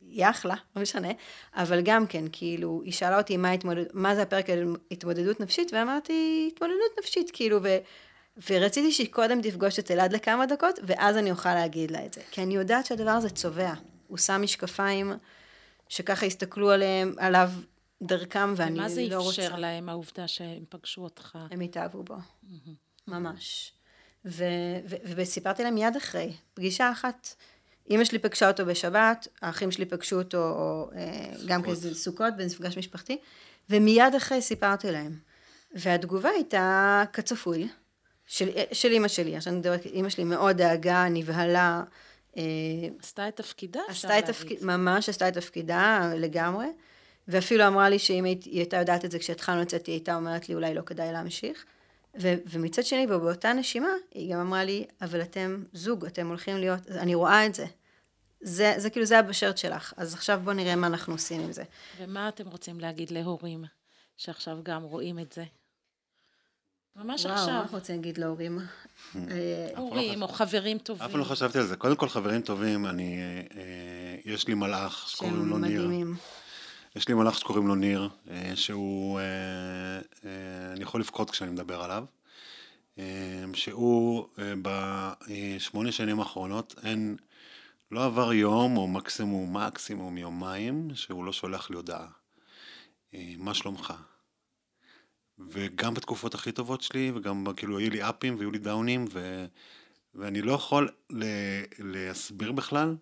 [0.00, 1.08] היא אחלה, לא משנה,
[1.54, 3.84] אבל גם כן, כאילו, היא שאלה אותי מה, התמודד...
[3.92, 7.76] מה זה הפרק על התמודדות נפשית, ואמרתי, התמודדות נפשית, כאילו, ו...
[8.50, 12.20] ורציתי שהיא קודם תפגוש את אלעד לכמה דקות, ואז אני אוכל להגיד לה את זה.
[12.30, 13.72] כי אני יודעת שהדבר הזה צובע.
[14.06, 15.12] הוא שם משקפיים
[15.88, 17.50] שככה הסתכלו עליהם, עליו
[18.02, 19.00] דרכם, ואני לא רוצה...
[19.14, 21.38] ומה זה אפשר להם, העובדה שהם פגשו אותך?
[21.50, 22.16] הם התאהבו בו,
[23.08, 23.72] ממש.
[24.24, 24.44] ו-
[24.88, 27.34] ו- וסיפרתי להם מיד אחרי, פגישה אחת.
[27.90, 32.78] אימא שלי פגשה אותו בשבת, האחים שלי פגשו אותו או, אה, גם כזה סוכות, במפגש
[32.78, 33.18] משפחתי,
[33.70, 35.18] ומיד אחרי סיפרתי להם.
[35.74, 37.68] והתגובה הייתה כצפוי,
[38.26, 41.82] של, של אימא שלי, עכשיו אני מדברת, אימא שלי מאוד דאגה, נבהלה.
[42.36, 42.42] אה,
[43.02, 44.64] עשתה את תפקידה, אפשר להגיד.
[44.64, 46.66] ממש עשתה את תפקידה לגמרי.
[47.28, 50.54] ואפילו אמרה לי שאם היא הייתה יודעת את זה כשהתחלנו לצאת, היא הייתה אומרת לי
[50.54, 51.64] אולי לא כדאי להמשיך.
[52.20, 56.88] ו- ומצד שני, ובאותה נשימה, היא גם אמרה לי, אבל אתם זוג, אתם הולכים להיות,
[56.88, 57.66] אני רואה את זה.
[58.40, 59.94] זה, זה כאילו, זה הבשרת שלך.
[59.96, 61.62] אז עכשיו בואו נראה מה אנחנו עושים עם זה.
[61.98, 63.64] ומה אתם רוצים להגיד להורים
[64.16, 65.44] שעכשיו גם רואים את זה?
[66.96, 67.46] ממש וואו, עכשיו.
[67.46, 68.58] וואו, מה אנחנו רוצים להגיד להורים?
[69.16, 71.04] אה, הורים או חברים טובים.
[71.04, 71.76] אף פעם לא חשבתי על זה.
[71.76, 73.20] קודם כל, חברים טובים, אני,
[73.56, 75.80] אה, יש לי מלאך שקוראים לו ניר.
[75.80, 76.16] שהם מדהימים.
[76.98, 79.24] יש לי מלאך שקוראים לו ניר, אה, שהוא, אה,
[80.24, 82.04] אה, אני יכול לבכות כשאני מדבר עליו,
[83.54, 84.28] שהוא
[84.62, 87.16] בשמונה שנים האחרונות, אין,
[87.90, 92.06] לא עבר יום או מקסימום מקסימום יומיים שהוא לא שולח לי הודעה.
[93.38, 93.94] מה שלומך?
[95.38, 99.46] וגם בתקופות הכי טובות שלי, וגם כאילו היו לי אפים והיו לי דאונים, ו,
[100.14, 100.88] ואני לא יכול
[101.78, 102.96] להסביר בכלל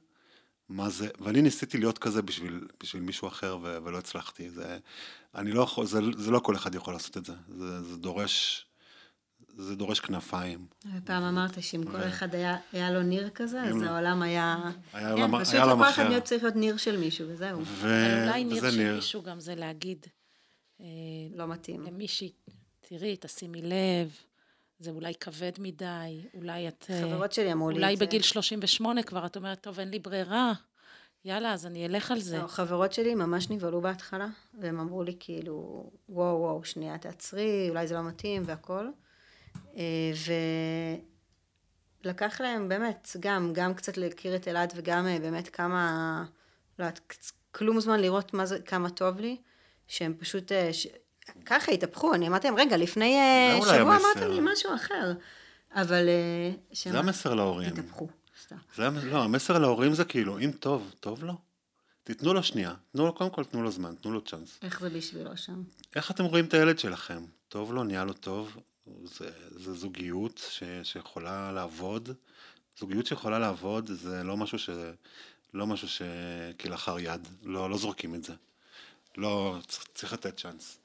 [0.68, 4.50] מה זה, ואני ניסיתי להיות כזה בשביל, בשביל מישהו אחר ו, ולא הצלחתי.
[4.50, 4.78] זה,
[5.34, 7.32] אני לא יכול, זה, זה לא כל אחד יכול לעשות את זה.
[7.48, 8.66] זה, זה דורש,
[9.56, 10.66] זה דורש כנפיים.
[11.04, 14.56] פעם אמרת שאם כל אחד היה, היה לו ניר כזה, אז העולם היה...
[14.92, 15.44] היה עולם אחר.
[15.44, 17.60] פשוט לכל אחד להיות צריך להיות ניר של מישהו, וזהו.
[17.82, 20.06] אולי ניר של מישהו גם זה להגיד...
[20.80, 20.86] אה,
[21.34, 21.82] לא מתאים.
[21.82, 22.32] למישהי,
[22.80, 24.10] תראי, תשימי לב.
[24.78, 26.86] זה אולי כבד מדי, אולי את...
[26.90, 27.86] אה, חברות שלי אמרו לי את זה.
[27.86, 30.52] אולי בגיל 38 כבר את אומרת, טוב, אין לי ברירה.
[31.24, 32.38] יאללה, אז אני אלך על זה.
[32.38, 34.26] לא, חברות שלי ממש נבהלו בהתחלה,
[34.60, 38.88] והם אמרו לי כאילו, וואו, וואו, שנייה, תעצרי, אולי זה לא מתאים והכל.
[39.76, 40.12] אה,
[42.04, 46.24] ולקח להם באמת, גם, גם קצת להכיר את אלעד וגם אה, באמת כמה,
[46.78, 47.00] לא יודעת,
[47.52, 49.36] כלום זמן לראות מה זה, כמה טוב לי,
[49.86, 50.86] שהם פשוט, ש...
[51.46, 55.12] ככה התהפכו, אני אמרתי להם, רגע, לפני אה, שבוע אמרתם לי משהו אחר.
[55.74, 56.08] אבל...
[56.08, 56.52] אה,
[56.90, 57.72] זה המסר להורים.
[57.72, 58.08] התהפכו.
[58.42, 58.96] סתם.
[59.04, 61.34] לא, המסר להורים זה כאילו, אם טוב, טוב לו.
[62.04, 62.74] תיתנו לו שנייה.
[62.92, 64.58] תנו לו, קודם כל תנו לו זמן, תנו לו צ'אנס.
[64.62, 65.62] איך זה בשבילו שם?
[65.96, 67.24] איך אתם רואים את הילד שלכם?
[67.48, 68.56] טוב לו, נהיה לו טוב?
[69.04, 72.08] זה, זה זוגיות ש, שיכולה לעבוד.
[72.78, 74.70] זוגיות שיכולה לעבוד זה לא משהו ש...
[75.54, 78.32] לא משהו שכלאחר יד, לא, לא זורקים את זה.
[79.16, 79.58] לא,
[79.94, 80.78] צריך לתת צ'אנס.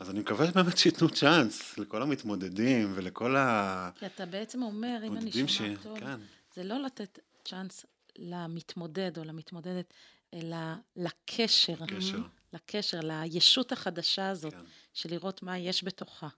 [0.00, 3.90] אז אני מקווה באמת שייתנו צ'אנס לכל המתמודדים ולכל ה...
[3.98, 6.20] כי אתה בעצם אומר, אם אני שומעת ש- טוב, כן.
[6.54, 7.86] זה לא לתת צ'אנס
[8.18, 9.94] למתמודד או למתמודדת,
[10.34, 10.56] אלא
[10.96, 11.74] לקשר.
[11.86, 12.18] קשר.
[12.52, 14.60] לקשר, לישות החדשה הזאת, כן.
[14.94, 16.28] של לראות מה יש בתוכה.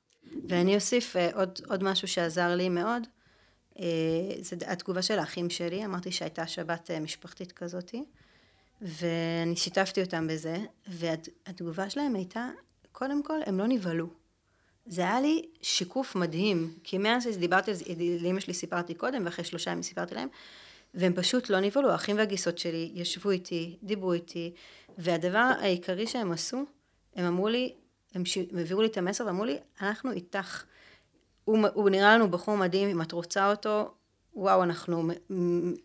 [0.48, 3.06] ואני אוסיף אה, עוד, עוד משהו שעזר לי מאוד,
[3.78, 3.84] אה,
[4.40, 8.04] זה התגובה של האחים שלי, אמרתי שהייתה שבת אה, משפחתית כזאתי,
[8.80, 10.56] ואני שיתפתי אותם בזה,
[10.86, 12.48] והתגובה שלהם הייתה,
[12.92, 14.06] קודם כל, הם לא נבהלו.
[14.86, 17.84] זה היה לי שיקוף מדהים, כי מאז שדיברתי על זה,
[18.20, 20.28] לאמא שלי סיפרתי קודם, ואחרי שלושה ימים סיפרתי להם,
[20.94, 24.52] והם פשוט לא נבהלו, האחים והגיסות שלי ישבו איתי, דיברו איתי,
[24.98, 26.64] והדבר העיקרי שהם עשו,
[27.16, 27.74] הם אמרו לי,
[28.14, 28.36] הם, ש...
[28.36, 30.64] הם העבירו לי את המסר ואמרו לי, אנחנו איתך.
[31.44, 33.94] הוא, הוא נראה לנו בחור מדהים, אם את רוצה אותו,
[34.34, 35.10] וואו, אנחנו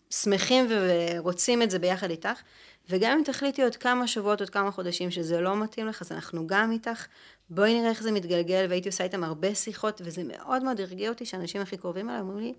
[0.10, 2.41] שמחים ורוצים את זה ביחד איתך.
[2.89, 6.47] וגם אם תחליטי עוד כמה שבועות, עוד כמה חודשים שזה לא מתאים לך, אז אנחנו
[6.47, 7.07] גם איתך.
[7.49, 11.25] בואי נראה איך זה מתגלגל, והייתי עושה איתם הרבה שיחות, וזה מאוד מאוד הרגיע אותי
[11.25, 12.53] שהאנשים הכי קרובים אליי אומרים לי,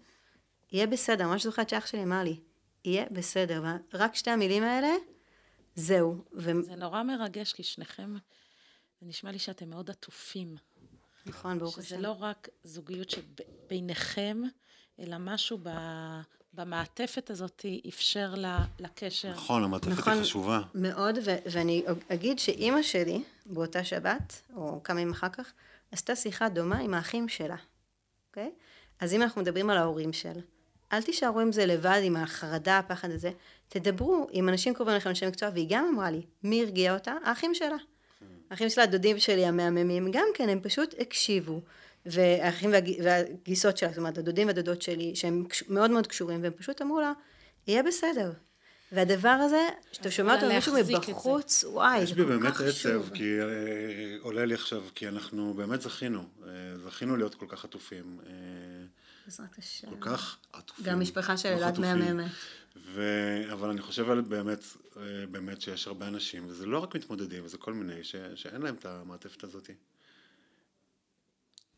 [0.72, 2.40] יהיה בסדר, ממש זוכרת שאח שלי אמר לי,
[2.84, 3.62] יהיה בסדר,
[3.94, 4.90] ורק שתי המילים האלה,
[5.74, 6.24] זהו.
[6.34, 6.62] ו...
[6.62, 8.14] זה נורא מרגש, כי שניכם,
[9.00, 10.56] זה נשמע לי שאתם מאוד עטופים.
[11.26, 12.00] נכון, ברוך שזה השם.
[12.00, 14.42] לא רק זוגיות שביניכם,
[15.00, 15.68] אלא משהו ב,
[16.52, 19.30] במעטפת הזאת אפשר לה, לקשר.
[19.30, 20.12] נכון, המעטפת נכון.
[20.12, 20.60] היא חשובה.
[20.74, 25.52] מאוד, ו- ואני אגיד שאימא שלי, באותה שבת, או כמה ימים אחר כך,
[25.92, 27.56] עשתה שיחה דומה עם האחים שלה,
[28.30, 28.50] אוקיי?
[29.00, 30.40] אז אם אנחנו מדברים על ההורים של,
[30.92, 33.30] אל תישארו עם זה לבד, עם החרדה, הפחד הזה,
[33.68, 37.14] תדברו עם אנשים קרובים לכם, אנשי מקצוע, והיא גם אמרה לי, מי הרגיע אותה?
[37.24, 37.76] האחים שלה.
[38.50, 41.60] האחים שלה, הדודים שלי המהממים, גם כן, הם פשוט הקשיבו.
[42.12, 42.90] והאחים והג...
[43.04, 47.12] והגיסות שלה, זאת אומרת, הדודים והדודות שלי, שהם מאוד מאוד קשורים, והם פשוט אמרו לה,
[47.66, 48.32] יהיה בסדר.
[48.92, 51.12] והדבר הזה, שאתה שומע אותו לה ממישהו להחזיק את זה.
[51.12, 53.10] מבחוץ, וואי, יש זה בי כל באמת כך עצב, חשוב.
[53.14, 53.46] כי אה,
[54.20, 56.24] עולה לי עכשיו, כי אנחנו באמת זכינו.
[56.46, 56.50] אה,
[56.84, 58.18] זכינו להיות כל כך עטופים.
[58.26, 58.32] אה,
[59.24, 59.90] בעזרת השם.
[59.90, 60.84] כל כך עטופים.
[60.84, 61.78] גם משפחה של כל כך אלעד.
[61.78, 62.30] מהממת.
[62.76, 63.02] ו...
[63.52, 64.64] אבל אני חושב על באמת,
[65.30, 68.16] באמת שיש הרבה אנשים, וזה לא רק מתמודדים, וזה כל מיני, ש...
[68.34, 69.70] שאין להם את המעטפת הזאת.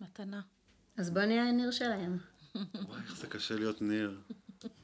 [0.01, 0.41] מתנה.
[0.97, 2.19] אז בוא נהיה הניר שלהם.
[2.75, 4.21] וואי, איך זה קשה להיות ניר.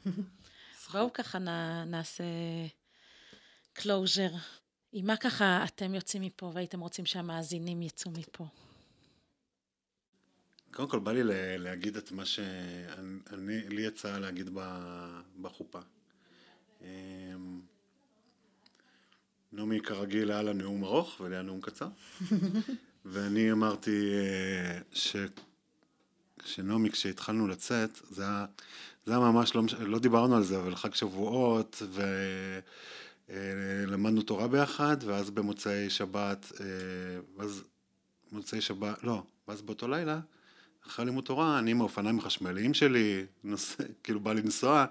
[0.92, 1.38] בואו ככה
[1.86, 2.24] נעשה
[3.78, 4.36] closure.
[4.92, 8.46] עם מה ככה אתם יוצאים מפה והייתם רוצים שהמאזינים יצאו מפה?
[10.70, 15.78] קודם כל, בא לי ל- להגיד את מה שאני, לי יצא להגיד ב- בחופה.
[16.82, 16.86] אמ,
[19.52, 21.88] נעמי כרגיל היה לה נאום ארוך ולי היה נאום קצר.
[23.10, 25.16] ואני אמרתי אה, ש...
[26.44, 28.46] שנעמי, כשהתחלנו לצאת, זה היה,
[29.06, 31.82] זה היה ממש, לא, לא דיברנו על זה, אבל חג שבועות,
[33.28, 36.66] ולמדנו תורה ביחד, ואז במוצאי שבת, אה,
[37.36, 37.62] ואז
[38.32, 40.20] מוצאי שבת, לא, ואז באותו לילה,
[40.86, 43.76] אחרי לימוד תורה, אני עם האופניים החשמליים שלי, נוס...
[44.04, 44.86] כאילו בא לנסוע,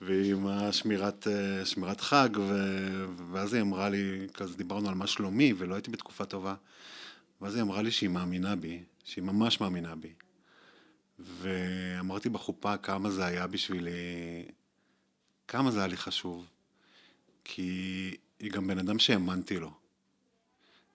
[0.00, 2.54] ועם השמירת אה, שמירת חג, ו...
[3.32, 6.54] ואז היא אמרה לי, כזה דיברנו על מה שלומי, ולא הייתי בתקופה טובה.
[7.40, 10.12] ואז היא אמרה לי שהיא מאמינה בי, שהיא ממש מאמינה בי.
[11.18, 13.90] ואמרתי בחופה כמה זה היה בשבילי,
[15.48, 16.46] כמה זה היה לי חשוב.
[17.44, 19.72] כי היא גם בן אדם שהאמנתי לו.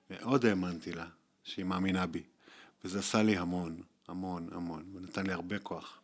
[0.09, 1.07] מאוד האמנתי לה,
[1.43, 2.23] שהיא מאמינה בי.
[2.83, 5.99] וזה עשה לי המון, המון, המון, ונתן לי הרבה כוח.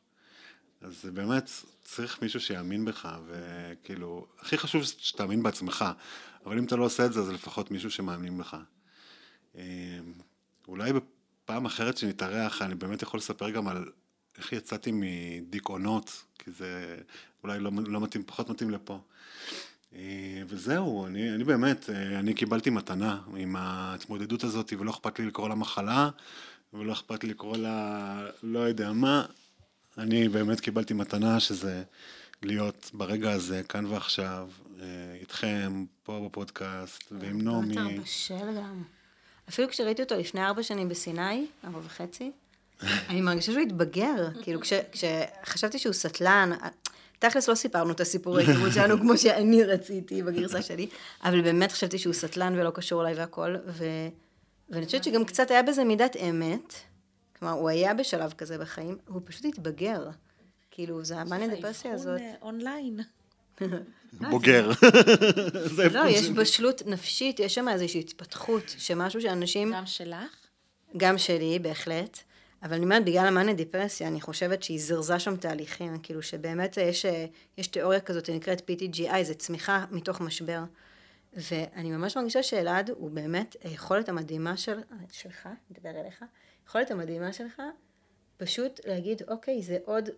[0.81, 1.49] אז זה באמת,
[1.83, 5.85] צריך מישהו שיאמין בך, וכאילו, הכי חשוב שתאמין בעצמך,
[6.45, 8.57] אבל אם אתה לא עושה את זה, אז לפחות מישהו שמאמין בך.
[9.57, 9.61] אמ,
[10.67, 13.85] אולי בפעם אחרת שנתארח, אני באמת יכול לספר גם על
[14.37, 16.97] איך יצאתי מדיכאונות, כי זה
[17.43, 18.99] אולי לא, לא מתאים, פחות מתאים לפה.
[19.95, 25.25] אה, וזהו, אני, אני באמת, אה, אני קיבלתי מתנה עם ההתמודדות הזאת, ולא אכפת לי
[25.25, 26.09] לקרוא לה מחלה,
[26.73, 29.25] ולא אכפת לי לקרוא לה לא יודע מה.
[29.97, 31.83] אני באמת קיבלתי מתנה שזה
[32.41, 34.49] להיות ברגע הזה, כאן ועכשיו,
[34.79, 34.85] אה,
[35.19, 37.75] איתכם, פה בפודקאסט, ועם נעמי.
[37.75, 38.83] יותר בשל גם.
[39.49, 42.31] אפילו כשראיתי אותו לפני ארבע שנים בסיני, ארבע וחצי,
[43.09, 44.27] אני מרגישה שהוא התבגר.
[44.43, 46.51] כאילו, כש- כשחשבתי שהוא סטלן,
[47.19, 50.87] תכלס לא סיפרנו את הסיפור ההיכרות שלנו כמו שאני רציתי בגרסה שלי,
[51.23, 53.85] אבל באמת חשבתי שהוא סטלן ולא קשור אליי והכל, ו...
[54.69, 56.73] ואני חושבת שגם קצת היה בזה מידת אמת,
[57.39, 60.09] כלומר, הוא היה בשלב כזה בחיים, והוא פשוט התבגר.
[60.71, 62.19] כאילו, זה המאניה דיפרסיה הזאת.
[62.21, 62.99] אה, אונליין.
[64.29, 64.71] בוגר.
[65.75, 69.73] זה לא, יש בשלות נפשית, יש שם איזושהי התפתחות, שמשהו שאנשים...
[69.73, 70.47] גם שלך?
[70.97, 72.19] גם שלי, בהחלט.
[72.63, 77.05] אבל אני אומרת, בגלל המאניה דיפרסיה, אני חושבת שהיא זרזה שם תהליכים, כאילו שבאמת יש,
[77.57, 80.63] יש תיאוריה כזאת שנקראת PTGI, זה צמיחה מתוך משבר.
[81.33, 84.79] ואני ממש מרגישה שאלעד הוא באמת היכולת המדהימה של,
[85.11, 86.23] שלך, נדבר אליך,
[86.65, 87.61] היכולת המדהימה שלך,
[88.37, 90.09] פשוט להגיד, אוקיי, זה עוד,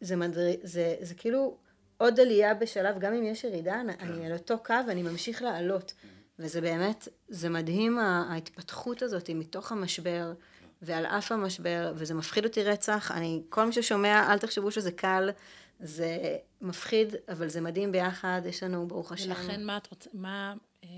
[0.00, 0.50] זה, מדר...
[0.62, 1.56] זה, זה כאילו
[2.02, 3.88] עוד עלייה בשלב, גם אם יש ירידה, כן.
[4.00, 5.94] אני על אותו קו ואני ממשיך לעלות.
[6.38, 10.32] וזה באמת, זה מדהים ההתפתחות הזאת מתוך המשבר.
[10.82, 13.10] ועל אף המשבר, וזה מפחיד אותי רצח.
[13.10, 15.30] אני, כל מי ששומע, אל תחשבו שזה קל,
[15.80, 19.30] זה מפחיד, אבל זה מדהים ביחד, יש לנו, ברוך השם.
[19.30, 20.88] ולכן מה את רוצה, מה, אה,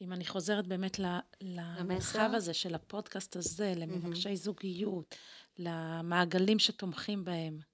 [0.00, 1.00] אם אני חוזרת באמת
[1.40, 4.36] למרחב הזה של הפודקאסט הזה, למבקשי mm-hmm.
[4.36, 5.14] זוגיות,
[5.58, 7.71] למעגלים שתומכים בהם.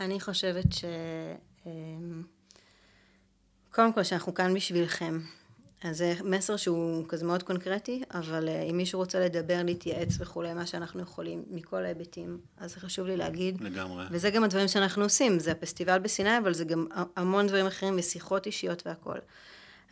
[0.00, 0.84] אני חושבת ש...
[1.66, 1.72] אה,
[3.70, 5.20] קודם כל, שאנחנו כאן בשבילכם.
[5.82, 10.54] אז זה מסר שהוא כזה מאוד קונקרטי, אבל אה, אם מישהו רוצה לדבר, להתייעץ וכולי,
[10.54, 13.60] מה שאנחנו יכולים מכל ההיבטים, אז זה חשוב לי להגיד.
[13.60, 14.04] לגמרי.
[14.10, 16.86] וזה גם הדברים שאנחנו עושים, זה הפסטיבל בסיני, אבל זה גם
[17.16, 19.18] המון דברים אחרים, ושיחות אישיות והכול.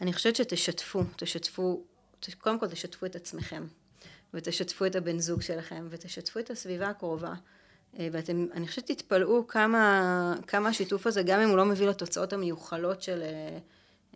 [0.01, 1.85] אני חושבת שתשתפו, תשתפו,
[2.41, 3.67] קודם כל תשתפו את עצמכם,
[4.35, 7.35] ותשתפו את הבן זוג שלכם, ותשתפו את הסביבה הקרובה.
[7.99, 12.32] אה, ואתם, אני חושבת שתתפלאו כמה, כמה השיתוף הזה, גם אם הוא לא מביא לתוצאות
[12.32, 13.22] המיוחלות של...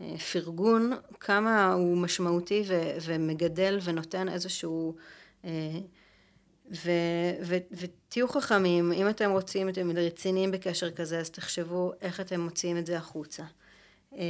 [0.00, 4.94] אה, פרגון, כמה הוא משמעותי ו- ומגדל ונותן איזשהו...
[5.44, 5.50] אה,
[6.70, 12.40] ו- ו- ותהיו חכמים, אם אתם רוצים, אתם רציניים בקשר כזה, אז תחשבו איך אתם
[12.40, 13.44] מוציאים את זה החוצה.
[14.14, 14.20] אה,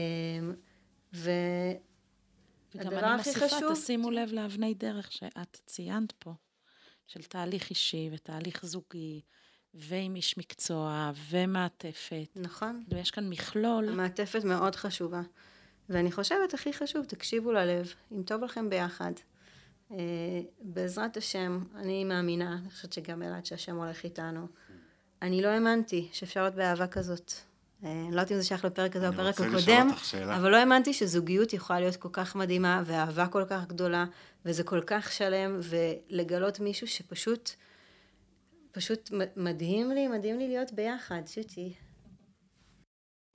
[1.13, 3.75] והדבר הכי חשוב...
[3.75, 6.33] תשימו לב לאבני דרך שאת ציינת פה,
[7.09, 9.21] של תהליך אישי ותהליך זוגי,
[9.75, 12.27] ועם איש מקצוע, ומעטפת.
[12.37, 12.85] נכון.
[12.89, 13.89] ויש כאן מכלול.
[13.89, 15.23] המעטפת מאוד חשובה.
[15.89, 19.13] ואני חושבת, הכי חשוב, תקשיבו ללב, אם טוב לכם ביחד.
[19.91, 19.95] Uh,
[20.61, 24.47] בעזרת השם, אני מאמינה, אני חושבת שגם אלעד שהשם הולך איתנו.
[25.23, 27.33] אני לא האמנתי שאפשר להיות באהבה כזאת.
[27.83, 29.89] Uh, אני לא יודעת אם זה שייך לפרק הזה או פרק הקודם,
[30.37, 34.05] אבל לא האמנתי שזוגיות יכולה להיות כל כך מדהימה, ואהבה כל כך גדולה,
[34.45, 37.51] וזה כל כך שלם, ולגלות מישהו שפשוט,
[38.73, 41.75] פשוט מדהים לי, מדהים לי להיות ביחד, שוטי.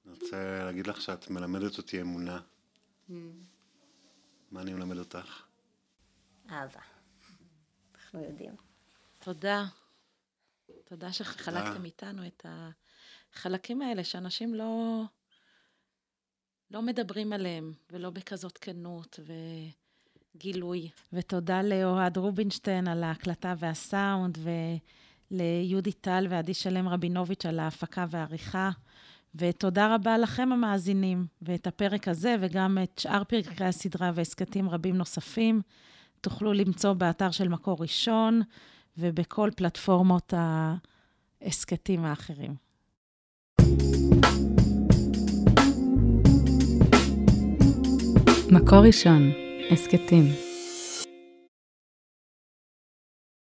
[0.06, 2.40] אני רוצה להגיד לך שאת מלמדת אותי אמונה.
[3.10, 3.14] Mm.
[4.52, 5.44] מה אני מלמד אותך?
[6.50, 6.80] אהבה.
[7.96, 8.56] אנחנו יודעים.
[9.20, 9.66] תודה.
[10.86, 12.46] תודה שחלקתם איתנו את
[13.36, 15.04] החלקים האלה שאנשים לא,
[16.72, 19.20] לא מדברים עליהם, ולא בכזאת כנות
[20.36, 20.90] וגילוי.
[21.14, 24.38] ותודה לאוהד רובינשטיין על ההקלטה והסאונד,
[25.32, 28.70] וליהודי טל ועדי שלם רבינוביץ' על ההפקה והעריכה.
[29.36, 35.62] ותודה רבה לכם המאזינים, ואת הפרק הזה וגם את שאר פרקי הסדרה והסכתים רבים נוספים
[36.22, 38.42] תוכלו למצוא באתר של מקור ראשון
[38.98, 40.34] ובכל פלטפורמות
[41.42, 42.56] ההסכתים האחרים.
[48.54, 49.32] מקור ראשון,
[49.72, 50.43] הסכתים.